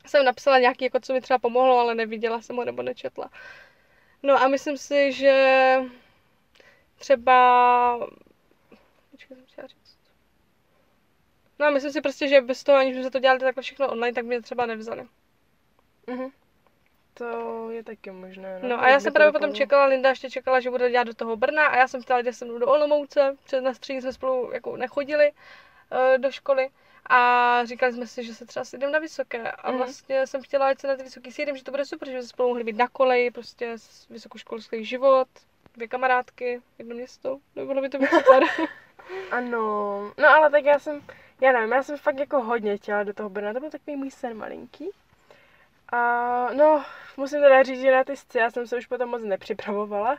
jsem 0.07 0.25
napsala 0.25 0.59
nějaký, 0.59 0.85
jako 0.85 1.01
co 1.01 1.13
mi 1.13 1.21
třeba 1.21 1.39
pomohlo, 1.39 1.79
ale 1.79 1.95
neviděla 1.95 2.43
jsem 2.43 2.57
ho 2.57 2.65
nebo 2.65 2.83
nečetla. 2.83 3.31
No 4.23 4.43
a 4.43 4.49
myslím 4.49 4.77
si, 4.77 5.13
že 5.13 5.77
třeba... 6.99 8.09
Počkej, 9.11 9.37
jsem 9.37 9.47
chtěla 9.47 9.67
říct. 9.67 9.99
No 11.63 11.69
a 11.69 11.71
myslím 11.71 11.93
si 11.93 12.01
prostě, 12.01 12.29
že 12.29 12.41
bez 12.41 12.65
toho, 12.65 12.79
aniž 12.79 12.97
jsme 12.97 13.11
to 13.11 13.19
dělali 13.19 13.41
takhle 13.41 13.63
všechno 13.63 13.89
online, 13.89 14.13
tak 14.15 14.25
mě 14.25 14.43
třeba 14.43 14.67
nevzali. 14.67 15.07
Mhm. 16.07 16.31
To 17.15 17.71
je 17.71 17.85
taky 17.85 18.11
možné. 18.11 18.59
No 18.63 18.79
a 18.81 18.83
jak 18.83 18.91
já 18.91 18.97
by 18.97 19.01
jsem 19.01 19.13
právě 19.13 19.33
potom 19.33 19.55
čekala, 19.55 19.85
Linda 19.85 20.09
ještě 20.09 20.31
čekala, 20.31 20.61
že 20.61 20.71
bude 20.71 20.91
dělat 20.91 21.05
do 21.05 21.15
toho 21.15 21.37
Brna 21.37 21.67
a 21.67 21.77
já 21.77 21.89
jsem 21.89 22.03
chtěla 22.03 22.23
se 22.31 22.45
mnou 22.45 22.59
do 22.59 22.67
Olomouce, 22.67 23.37
před 23.45 23.61
na 23.61 23.75
střední 23.75 24.03
jsme 24.03 24.13
spolu 24.13 24.53
jako 24.53 24.77
nechodili 24.77 25.33
eh, 26.15 26.19
do 26.19 26.31
školy 26.31 26.71
a 27.07 27.61
říkali 27.65 27.93
jsme 27.93 28.07
si, 28.07 28.25
že 28.25 28.35
se 28.35 28.47
třeba 28.47 28.65
sejdeme 28.65 28.93
na 28.93 28.99
vysoké 28.99 29.51
a 29.51 29.69
Mhm. 29.71 29.79
vlastně 29.79 30.27
jsem 30.27 30.43
chtěla, 30.43 30.67
ať 30.69 30.81
se 30.81 30.89
na 30.89 30.97
ty 30.97 31.03
vysoký 31.03 31.33
sejdem, 31.33 31.57
že 31.57 31.65
to 31.65 31.71
bude 31.71 31.85
super, 31.85 32.09
že 32.11 32.23
se 32.23 32.29
spolu 32.29 32.49
mohli 32.49 32.65
být 32.65 32.77
na 32.77 32.89
koleji, 32.89 33.31
prostě 33.31 33.77
vysokoškolský 34.11 34.85
život, 34.85 35.29
dvě 35.75 35.89
kamarádky, 35.89 36.61
jedno 36.79 36.95
město, 36.95 37.39
no 37.57 37.67
bylo 37.67 37.81
by 37.83 37.89
to 37.89 37.99
být 37.99 38.11
super. 38.11 38.43
Ano, 39.31 40.13
no 40.19 40.29
ale 40.29 40.51
tak 40.51 40.65
já 40.65 40.79
jsem, 40.79 41.01
já 41.43 41.53
nevím, 41.53 41.73
já 41.73 41.83
jsem 41.83 41.97
fakt 41.97 42.19
jako 42.19 42.43
hodně 42.43 42.77
chtěla 42.77 43.03
do 43.03 43.15
toho 43.15 43.31
Brna, 43.31 43.53
to 43.53 43.61
byl 43.61 43.71
takový 43.71 43.97
můj 43.97 44.11
sen 44.11 44.37
malinký. 44.37 44.91
A 45.93 45.99
no, 46.53 46.85
musím 47.17 47.41
teda 47.41 47.63
říct, 47.63 47.81
že 47.81 47.93
na 47.93 48.05
ty 48.05 48.17
sci 48.17 48.39
já 48.39 48.51
jsem 48.51 48.67
se 48.67 48.77
už 48.77 48.87
potom 48.87 49.11
moc 49.11 49.23
nepřipravovala. 49.23 50.19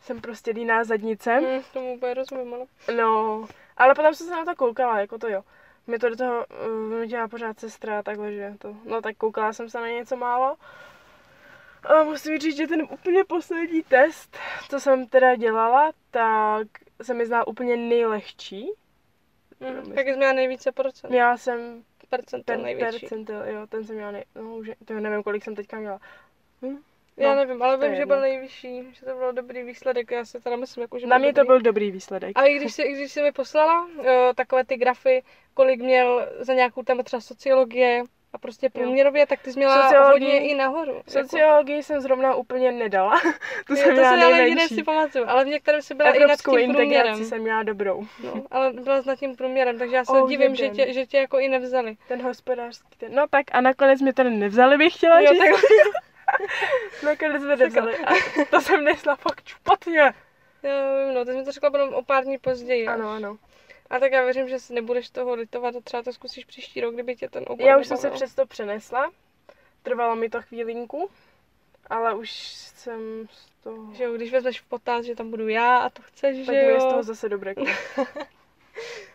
Jsem 0.00 0.20
prostě 0.20 0.50
líná 0.50 0.84
zadnice. 0.84 1.40
hm, 1.40 1.62
tomu 1.72 1.94
úplně 1.94 2.14
rozumím, 2.14 2.54
ale... 2.54 2.66
No, 2.96 3.46
ale 3.76 3.94
potom 3.94 4.14
jsem 4.14 4.26
se 4.26 4.32
na 4.32 4.44
to 4.44 4.54
koukala, 4.56 5.00
jako 5.00 5.18
to 5.18 5.28
jo. 5.28 5.42
Mě 5.86 5.98
to 5.98 6.08
do 6.08 6.16
toho 6.16 6.44
uh, 6.66 7.04
dělá 7.04 7.28
pořád 7.28 7.60
sestra, 7.60 8.02
takhle, 8.02 8.32
že 8.32 8.54
to, 8.58 8.76
no 8.84 9.02
tak 9.02 9.16
koukala 9.16 9.52
jsem 9.52 9.70
se 9.70 9.80
na 9.80 9.88
něco 9.88 10.16
málo. 10.16 10.56
A 11.84 12.02
musím 12.02 12.38
říct, 12.38 12.56
že 12.56 12.66
ten 12.66 12.82
úplně 12.82 13.24
poslední 13.24 13.82
test, 13.82 14.36
co 14.70 14.80
jsem 14.80 15.06
teda 15.06 15.36
dělala, 15.36 15.92
tak 16.10 16.66
se 17.02 17.14
mi 17.14 17.26
zdál 17.26 17.44
úplně 17.46 17.76
nejlehčí. 17.76 18.70
Hm, 19.60 19.92
jak 19.92 20.06
jsi 20.08 20.16
měla 20.16 20.32
nejvíce 20.32 20.72
procent? 20.72 21.10
Měla 21.10 21.36
jsem 21.36 21.84
Percentil 22.10 22.44
ten 22.54 22.62
největší. 22.62 23.00
percentil, 23.00 23.44
jo, 23.44 23.66
ten 23.66 23.84
jsem 23.84 23.96
měla 23.96 24.10
nej, 24.10 24.24
no 24.34 24.56
už, 24.56 24.70
to 24.84 24.94
nevím, 24.94 25.22
kolik 25.22 25.44
jsem 25.44 25.54
teďka 25.54 25.78
měla. 25.78 26.00
Hm? 26.62 26.76
Já 27.16 27.28
No, 27.34 27.36
nevím, 27.36 27.62
ale 27.62 27.78
to 27.78 27.84
vím, 27.86 27.94
že 27.96 28.06
byl 28.06 28.20
nejvyšší, 28.20 28.82
že 28.92 29.06
to 29.06 29.14
byl 29.14 29.32
dobrý 29.32 29.62
výsledek, 29.62 30.10
já 30.10 30.24
si 30.24 30.40
teda 30.40 30.56
myslím, 30.56 30.82
jako, 30.82 30.98
že 30.98 31.06
Na 31.06 31.18
mě 31.18 31.32
to 31.32 31.40
dobrý. 31.40 31.46
byl 31.46 31.60
dobrý 31.60 31.90
výsledek. 31.90 32.32
A 32.34 32.44
i 32.44 32.54
když, 32.56 32.74
si, 32.74 32.82
i 32.82 32.92
když 32.92 33.12
jsi 33.12 33.22
mi 33.22 33.32
poslala 33.32 33.84
uh, 33.84 34.04
takové 34.34 34.64
ty 34.64 34.76
grafy, 34.76 35.22
kolik 35.54 35.80
měl 35.80 36.28
za 36.38 36.54
nějakou 36.54 36.82
tam 36.82 37.02
třeba 37.04 37.20
sociologie 37.20 38.02
a 38.34 38.38
prostě 38.38 38.70
průměrově, 38.70 39.26
tak 39.26 39.40
ty 39.42 39.52
jsi 39.52 39.58
měla 39.58 39.90
Sociologii- 39.90 40.10
hodně 40.12 40.48
i 40.50 40.54
nahoru. 40.54 40.94
Jako. 40.94 41.10
Sociologii 41.10 41.82
jsem 41.82 42.00
zrovna 42.00 42.34
úplně 42.34 42.72
nedala. 42.72 43.20
tu 43.66 43.72
Jo, 43.72 43.76
jsem 43.76 43.86
to 43.86 43.92
měla 43.92 44.16
se 44.16 44.24
ale 44.24 44.36
nejmenší. 44.36 44.74
si 44.74 44.82
pamatuju, 44.82 45.24
ale 45.28 45.44
v 45.44 45.48
některém 45.48 45.82
si 45.82 45.94
byla 45.94 46.08
i 46.10 46.18
nad 46.18 46.24
Evropskou 46.24 46.56
tím 46.56 46.72
průměrem. 46.74 47.06
integraci 47.06 47.24
jsem 47.24 47.42
měla 47.42 47.62
dobrou. 47.62 48.06
No, 48.24 48.42
ale 48.50 48.72
byla 48.72 49.02
nad 49.06 49.18
tím 49.18 49.36
průměrem, 49.36 49.78
takže 49.78 49.96
já 49.96 50.04
se 50.04 50.12
O, 50.12 50.26
divím, 50.28 50.54
že 50.54 50.68
tě, 50.68 50.92
že 50.92 51.06
tě 51.06 51.18
jako 51.18 51.38
i 51.38 51.48
nevzali. 51.48 51.96
Ten 52.08 52.22
hospodářský, 52.22 52.98
ten, 52.98 53.14
no 53.14 53.26
tak 53.30 53.44
a 53.52 53.60
nakonec 53.60 54.00
mě 54.00 54.12
ten 54.12 54.38
nevzali, 54.38 54.76
bych 54.78 54.94
chtěla 54.94 55.20
Jo, 55.20 55.30
říct. 55.32 55.38
tak, 55.40 55.50
nakonec 57.04 57.42
mě 57.44 57.56
nevzali 57.56 57.96
a 57.98 58.12
to 58.50 58.60
jsem 58.60 58.84
nesla 58.84 59.16
fakt 59.16 59.46
špatně. 59.46 59.98
já 60.62 61.04
vím, 61.04 61.14
no, 61.14 61.24
ty 61.24 61.30
jsi 61.32 61.36
mi 61.38 61.44
to 61.44 61.52
řekla 61.52 61.70
potom 61.70 61.94
o 61.94 62.02
pár 62.02 62.24
dní 62.24 62.38
později. 62.38 62.86
Ano, 62.86 63.10
ano. 63.10 63.36
A 63.94 63.98
tak 63.98 64.12
já 64.12 64.24
věřím, 64.24 64.48
že 64.48 64.58
si 64.58 64.72
nebudeš 64.74 65.10
toho 65.10 65.34
litovat 65.34 65.76
a 65.76 65.80
třeba 65.80 66.02
to 66.02 66.12
zkusíš 66.12 66.44
příští 66.44 66.80
rok, 66.80 66.94
kdyby 66.94 67.16
tě 67.16 67.28
ten 67.28 67.44
obor 67.46 67.66
Já 67.66 67.76
už 67.78 67.86
jsem 67.86 67.96
se 67.96 68.06
nebavil. 68.06 68.16
přes 68.26 68.34
to 68.34 68.46
přenesla. 68.46 69.10
Trvalo 69.82 70.16
mi 70.16 70.30
to 70.30 70.42
chvílinku, 70.42 71.10
ale 71.90 72.14
už 72.14 72.30
jsem 72.54 73.26
z 73.32 73.50
toho... 73.62 73.94
Že 73.94 74.04
jo, 74.04 74.12
když 74.14 74.32
vezmeš 74.32 74.60
v 74.60 74.64
potaz, 74.64 75.04
že 75.04 75.14
tam 75.14 75.30
budu 75.30 75.48
já 75.48 75.76
a 75.78 75.90
to 75.90 76.02
chceš, 76.02 76.46
Tak 76.46 76.54
že 76.54 76.62
jo. 76.62 76.80
z 76.80 76.84
toho 76.84 77.02
zase 77.02 77.28
dobré. 77.28 77.54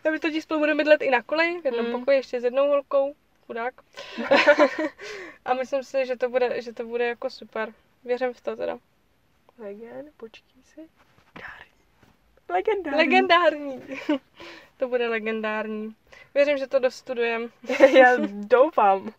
A 0.06 0.10
my 0.12 0.20
totiž 0.20 0.44
spolu 0.44 0.60
budeme 0.60 0.78
bydlet 0.84 1.02
i 1.02 1.10
na 1.10 1.22
koleji, 1.24 1.62
v 1.62 1.65
jednom 1.65 1.86
Mm. 1.86 1.92
pokoji, 2.00 2.18
ještě 2.18 2.42
s 2.42 2.44
jednou 2.44 2.68
holkou. 2.68 3.15
Chudák. 3.48 3.74
a 5.46 5.54
myslím 5.54 5.84
si, 5.84 6.06
že 6.06 6.15
to 6.18 6.30
bude, 6.30 6.62
že 6.62 6.74
to 6.74 6.84
bude 6.86 7.08
jako 7.08 7.30
super. 7.30 7.74
Věřím 8.04 8.34
v 8.34 8.42
to 8.42 8.56
teda. 8.56 8.80
Legend, 9.58 10.13
počkej 10.18 10.63
si. 10.63 10.82
Legendární. 12.50 12.98
Legendární. 12.98 13.82
To 14.80 14.88
bude 14.88 15.08
legendární. 15.08 15.96
Věřím, 16.34 16.58
že 16.58 16.68
to 16.68 16.80
dostudujem. 16.80 17.50
Já 17.98 18.15
doufám. 18.32 19.13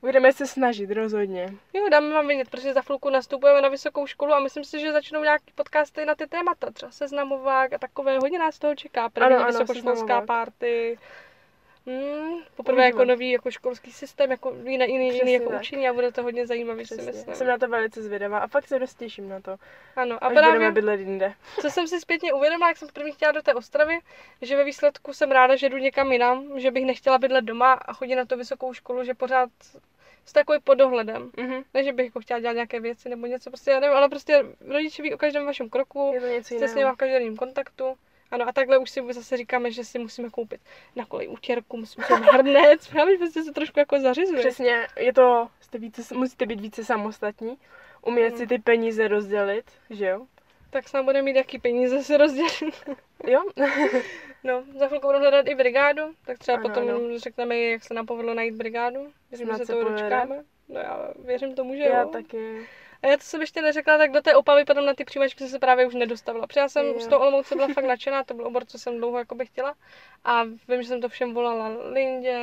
Budeme 0.00 0.32
se 0.32 0.46
snažit, 0.46 0.90
rozhodně. 0.90 1.48
Jo, 1.74 1.88
dáme 1.90 2.14
vám 2.14 2.26
vědět, 2.26 2.50
protože 2.50 2.72
za 2.74 2.82
chvilku 2.82 3.10
nastupujeme 3.10 3.62
na 3.62 3.68
vysokou 3.68 4.06
školu 4.06 4.32
a 4.32 4.40
myslím 4.40 4.64
si, 4.64 4.80
že 4.80 4.92
začnou 4.92 5.22
nějaký 5.22 5.52
podcasty 5.54 6.04
na 6.04 6.14
ty 6.14 6.26
témata, 6.26 6.70
třeba 6.70 6.92
seznamovák 6.92 7.72
a 7.72 7.78
takové, 7.78 8.18
hodně 8.18 8.38
nás 8.38 8.58
toho 8.58 8.74
čeká. 8.74 9.08
První 9.08 9.26
Ano, 9.26 9.36
ano, 9.36 9.46
vysokoškolská 9.46 9.94
seznamovák. 10.00 10.26
party. 10.26 10.98
Hmm, 11.88 12.38
poprvé 12.56 12.84
jako 12.84 13.04
nový 13.04 13.30
jako 13.30 13.50
školský 13.50 13.92
systém, 13.92 14.30
jako 14.30 14.56
jiný, 14.64 14.84
jiný, 14.92 15.14
jiný 15.16 15.32
jako 15.32 15.50
tak. 15.50 15.60
učení 15.60 15.88
a 15.88 15.92
bude 15.92 16.12
to 16.12 16.22
hodně 16.22 16.46
zajímavý, 16.46 16.86
si 16.86 16.94
Přesně. 16.94 17.12
myslím. 17.12 17.34
Jsem 17.34 17.46
na 17.46 17.58
to 17.58 17.68
velice 17.68 18.02
zvědavá 18.02 18.38
a 18.38 18.46
fakt 18.46 18.66
se 18.68 18.78
dost 18.78 18.98
těším 18.98 19.28
na 19.28 19.40
to. 19.40 19.56
Ano, 19.96 20.14
a 20.24 20.26
Až 20.26 20.32
budeme 20.34 20.50
právě, 20.50 20.70
bydlet 20.72 21.00
jinde. 21.00 21.34
co 21.60 21.70
jsem 21.70 21.88
si 21.88 22.00
zpětně 22.00 22.32
uvědomila, 22.32 22.68
jak 22.68 22.76
jsem 22.76 22.88
první 22.92 23.12
chtěla 23.12 23.32
do 23.32 23.42
té 23.42 23.54
Ostravy, 23.54 23.98
že 24.42 24.56
ve 24.56 24.64
výsledku 24.64 25.12
jsem 25.12 25.30
ráda, 25.30 25.56
že 25.56 25.68
jdu 25.68 25.76
někam 25.76 26.12
jinam, 26.12 26.60
že 26.60 26.70
bych 26.70 26.84
nechtěla 26.86 27.18
bydlet 27.18 27.44
doma 27.44 27.72
a 27.72 27.92
chodit 27.92 28.14
na 28.14 28.24
tu 28.24 28.36
vysokou 28.36 28.72
školu, 28.72 29.04
že 29.04 29.14
pořád 29.14 29.50
s 30.24 30.32
takovým 30.32 30.60
podohledem. 30.64 31.30
Mhm. 31.36 31.62
Ne, 31.74 31.84
že 31.84 31.92
bych 31.92 32.06
jako 32.06 32.20
chtěla 32.20 32.40
dělat 32.40 32.52
nějaké 32.52 32.80
věci 32.80 33.08
nebo 33.08 33.26
něco, 33.26 33.50
prostě 33.50 33.70
já 33.70 33.80
nevím, 33.80 33.96
ale 33.96 34.08
prostě 34.08 34.44
rodiče 34.68 35.02
ví 35.02 35.14
o 35.14 35.18
každém 35.18 35.46
vašem 35.46 35.68
kroku, 35.70 36.10
Je 36.14 36.20
to 36.20 36.26
něco 36.26 36.54
jste 36.54 36.68
s 36.68 36.70
nimi 36.70 36.80
jiného. 36.80 36.94
v 36.94 36.98
každodenním 36.98 37.36
kontaktu. 37.36 37.96
Ano, 38.30 38.48
a 38.48 38.52
takhle 38.52 38.78
už 38.78 38.90
si 38.90 39.00
zase 39.10 39.36
říkáme, 39.36 39.70
že 39.70 39.84
si 39.84 39.98
musíme 39.98 40.30
koupit 40.30 40.60
na 40.96 41.04
kolej 41.06 41.28
útěrku, 41.28 41.76
musíme 41.76 42.06
koupit 42.06 42.24
hrnec, 42.32 42.88
právě 42.92 43.18
prostě 43.18 43.42
se 43.42 43.52
trošku 43.52 43.78
jako 43.78 44.00
zařizuje. 44.00 44.38
Přesně, 44.40 44.86
je 44.98 45.12
to, 45.12 45.48
jste 45.60 45.78
více, 45.78 46.14
musíte 46.14 46.46
být 46.46 46.60
více 46.60 46.84
samostatní, 46.84 47.58
umět 48.06 48.30
Mm. 48.30 48.36
si 48.38 48.46
ty 48.46 48.58
peníze 48.58 49.08
rozdělit, 49.08 49.64
že 49.90 50.06
jo? 50.06 50.26
Tak 50.70 50.88
snad 50.88 51.02
budeme 51.02 51.22
mít 51.22 51.36
jaký 51.36 51.58
peníze 51.58 52.02
se 52.04 52.16
rozdělit. 52.16 52.74
Jo? 53.26 53.42
No, 54.44 54.64
za 54.78 54.86
chvilku 54.88 55.06
budu 55.06 55.18
hledat 55.18 55.46
i 55.48 55.54
brigádu, 55.54 56.02
tak 56.26 56.38
třeba 56.38 56.58
Ano, 56.58 56.68
potom 56.68 56.88
ano. 56.88 57.18
řekneme, 57.18 57.58
jak 57.58 57.84
se 57.84 57.94
nám 57.94 58.06
povedlo 58.06 58.34
najít 58.34 58.54
brigádu. 58.54 59.12
Že 59.32 59.44
se 59.56 59.66
toho 59.66 59.84
dočkáme. 59.90 60.44
No 60.68 60.80
já 60.80 61.12
věřím 61.24 61.54
tomu, 61.54 61.74
že 61.74 61.82
Já 61.82 62.02
jo. 62.02 62.08
taky. 62.08 62.66
A 63.02 63.06
já 63.06 63.16
to 63.16 63.22
jsem 63.22 63.40
ještě 63.40 63.62
neřekla, 63.62 63.98
tak 63.98 64.12
do 64.12 64.22
té 64.22 64.34
Opavy 64.36 64.64
potom 64.64 64.86
na 64.86 64.94
ty 64.94 65.04
přijímačky 65.04 65.38
jsem 65.38 65.48
se 65.48 65.58
právě 65.58 65.86
už 65.86 65.94
nedostavila. 65.94 66.46
Protože 66.46 66.60
já 66.60 66.68
jsem 66.68 66.86
Jo. 66.86 67.00
z 67.00 67.06
toho 67.06 67.20
Olomouce 67.20 67.54
byla 67.54 67.68
fakt 67.68 67.84
nadšená, 67.84 68.24
to 68.24 68.34
byl 68.34 68.46
obor, 68.46 68.64
co 68.64 68.78
jsem 68.78 68.98
dlouho 68.98 69.18
jako 69.18 69.34
bych 69.34 69.48
chtěla. 69.48 69.74
A 70.24 70.44
vím, 70.44 70.82
že 70.82 70.88
jsem 70.88 71.00
to 71.00 71.08
všem 71.08 71.34
volala 71.34 71.68
Lindě, 71.92 72.38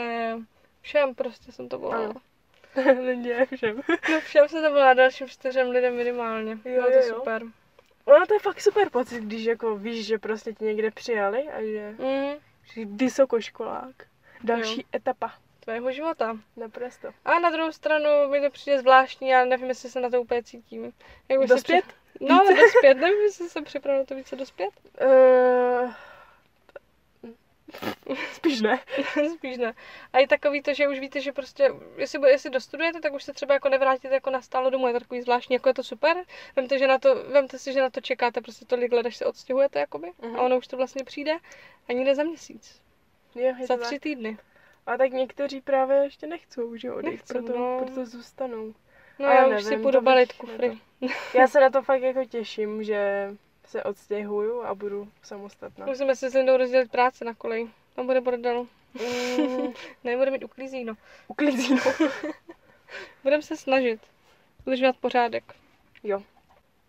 všem 0.82 1.16
prostě 1.16 1.52
jsem 1.52 1.70
to 1.70 1.80
volala. 1.80 2.06
Ano. 2.06 2.94
Lindě, 3.06 3.48
všem. 3.56 3.82
No 4.12 4.20
všem 4.20 4.48
jsem 4.48 4.64
to 4.64 4.70
volala, 4.70 4.94
dalším 4.94 5.28
čtyřem 5.28 5.70
lidem 5.70 5.96
minimálně. 5.96 6.52
Jo, 6.52 6.58
Bylo 6.64 6.86
to 6.88 6.94
jo, 7.08 7.16
super. 7.16 7.42
Ono 8.06 8.26
to 8.26 8.34
je 8.34 8.40
fakt 8.40 8.62
super 8.62 8.90
pocit, 8.90 9.22
když 9.24 9.46
jako 9.46 9.78
víš, 9.78 10.06
že 10.06 10.18
prostě 10.20 10.54
tě 10.54 10.66
někde 10.66 10.92
přijali 10.92 11.50
a 11.50 11.62
že 11.64 11.92
Mm, 12.00 12.34
jsi 12.68 12.86
vysokoškolák. 12.86 13.96
Další 14.44 14.80
Jo. 14.82 14.88
etapa. 14.96 15.34
Tvého 15.66 15.92
života. 15.92 16.38
Naprosto. 16.58 17.08
A 17.26 17.40
na 17.40 17.50
druhou 17.50 17.72
stranu 17.72 18.30
mi 18.30 18.42
to 18.42 18.50
přijde 18.50 18.80
zvláštní, 18.80 19.30
já 19.30 19.46
nevím, 19.46 19.68
jestli 19.68 19.90
se 19.90 20.00
na 20.00 20.10
to 20.10 20.22
úplně 20.22 20.44
cítím. 20.44 20.94
Jak 21.30 21.42
se 21.42 21.48
Dospět? 21.48 21.86
Při... 21.86 22.26
No, 22.26 22.46
dospět, 22.56 22.94
nevím, 22.94 23.22
jestli 23.22 23.50
jsem 23.50 23.64
připravena 23.64 24.02
na 24.02 24.06
to 24.06 24.16
více 24.16 24.36
dospět. 24.36 24.70
Uh, 25.02 25.94
spíš 28.34 28.62
ne. 28.62 28.80
Spíš 29.36 29.58
ne. 29.58 29.74
A 30.14 30.20
je 30.20 30.28
takový 30.28 30.62
to, 30.62 30.74
že 30.74 30.88
už 30.88 31.00
víte, 31.00 31.22
že 31.22 31.32
prostě, 31.32 31.72
jestli, 31.98 32.20
bude- 32.20 32.32
jestli 32.32 32.50
dostudujete, 32.50 33.00
tak 33.00 33.14
už 33.14 33.24
se 33.24 33.34
třeba 33.34 33.54
jako 33.54 33.70
nevrátíte 33.70 34.14
jako 34.14 34.30
na 34.30 34.42
stálo 34.42 34.70
domů, 34.70 34.88
je 34.88 34.94
to 34.94 35.00
takový 35.00 35.22
zvláštní, 35.22 35.54
jako 35.54 35.70
je 35.70 35.74
to 35.74 35.84
super. 35.84 36.18
Vemte, 36.56 36.80
že 36.80 36.88
na 36.88 37.00
to, 37.00 37.16
vemte 37.16 37.60
si, 37.60 37.74
že 37.74 37.82
na 37.82 37.90
to 37.90 38.02
čekáte 38.02 38.42
prostě 38.42 38.66
tolik 38.66 38.92
let, 38.92 39.06
až 39.06 39.16
se 39.16 39.26
odstěhujete, 39.26 39.80
jakoby. 39.80 40.12
Mhm. 40.22 40.36
A 40.36 40.42
ono 40.42 40.58
už 40.58 40.68
to 40.68 40.78
vlastně 40.78 41.04
přijde 41.04 41.38
ani 41.90 42.04
ne 42.04 42.16
za 42.16 42.24
měsíc, 42.24 42.82
Jo, 43.36 43.54
za 43.68 43.78
tři 43.78 44.00
týdny. 44.00 44.38
A 44.86 44.98
tak 44.98 45.12
někteří 45.12 45.62
právě 45.62 45.98
ještě 45.98 46.28
nechcou, 46.28 46.76
že 46.76 46.92
odejít, 46.94 47.14
Nechcou, 47.14 47.34
proto, 47.34 47.60
no. 47.60 47.80
proto 47.86 48.06
zůstanou. 48.06 48.74
No 49.20 49.28
A 49.28 49.34
já, 49.34 49.48
já 49.48 49.58
už 49.58 49.64
si 49.64 49.70
nevím, 49.70 49.84
půjdu 49.84 50.02
balit 50.02 50.34
kufry. 50.34 50.78
Já 51.34 51.48
se 51.48 51.60
na 51.60 51.70
to 51.70 51.82
fakt 51.82 52.02
jako 52.02 52.26
těším, 52.26 52.84
že 52.84 53.30
se 53.68 53.84
odstěhuju 53.84 54.62
a 54.64 54.76
budu 54.76 55.08
samostatná. 55.24 55.86
Musíme 55.86 56.16
si 56.16 56.30
s 56.30 56.34
Lindou 56.34 56.58
rozdělit 56.58 56.92
práce 56.92 57.26
na 57.26 57.34
kolej. 57.34 57.68
Tam 57.96 58.06
bude 58.06 58.22
bordel. 58.22 58.68
Mm, 58.94 59.74
Ne, 60.04 60.18
bude 60.18 60.32
mít 60.32 60.44
uklízíno. 60.44 60.94
uklidí. 61.28 61.76
Budeme 63.24 63.42
se 63.44 63.58
snažit 63.58 64.00
udržovat 64.66 64.98
pořádek. 64.98 65.44
Jo. 66.04 66.24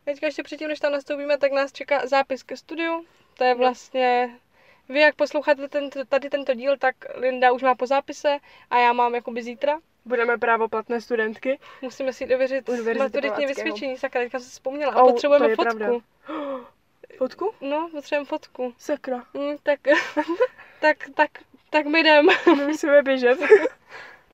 Teďka 0.05 0.27
ještě 0.27 0.43
předtím, 0.43 0.69
než 0.69 0.81
tam 0.81 0.93
nastoupíme, 0.93 1.39
tak 1.39 1.53
nás 1.53 1.73
čeká 1.73 2.07
zápis 2.07 2.43
ke 2.43 2.57
studiu. 2.57 3.05
To 3.35 3.45
je 3.45 3.55
vlastně... 3.55 4.31
Vy, 4.89 5.01
jak 5.01 5.15
posloucháte 5.15 5.69
tento, 5.69 6.05
tady 6.05 6.31
tento 6.31 6.55
díl, 6.55 6.77
tak 6.77 6.97
Linda 7.15 7.53
už 7.53 7.63
má 7.63 7.75
po 7.75 7.87
zápise 7.87 8.39
a 8.71 8.79
já 8.79 8.93
mám 8.93 9.15
jakoby 9.15 9.43
zítra. 9.43 9.81
Budeme 10.05 10.39
právoplatné 10.39 11.01
studentky. 11.01 11.59
Musíme 11.83 12.13
si 12.13 12.27
dověřit 12.27 12.69
maturitní 12.99 13.47
vysvědčení. 13.47 13.97
Sakra, 13.99 14.21
teďka 14.21 14.39
jsem 14.39 14.47
si 14.47 14.53
vzpomněla. 14.53 14.93
A 14.93 14.99
to 14.99 15.05
potřebujeme 15.05 15.49
je 15.49 15.57
fotku. 15.57 15.77
pravda. 15.77 16.01
Fotku? 17.19 17.53
No, 17.61 17.89
potřebujeme 17.93 18.27
fotku. 18.27 18.75
Sakra. 18.79 19.25
Hm, 19.39 19.57
tak, 19.63 19.81
tak, 20.81 20.97
tak, 21.15 21.31
tak 21.71 21.87
my 21.87 22.01
jdem. 22.01 22.27
My 22.57 22.67
musíme 22.67 23.03
běžet. 23.03 23.39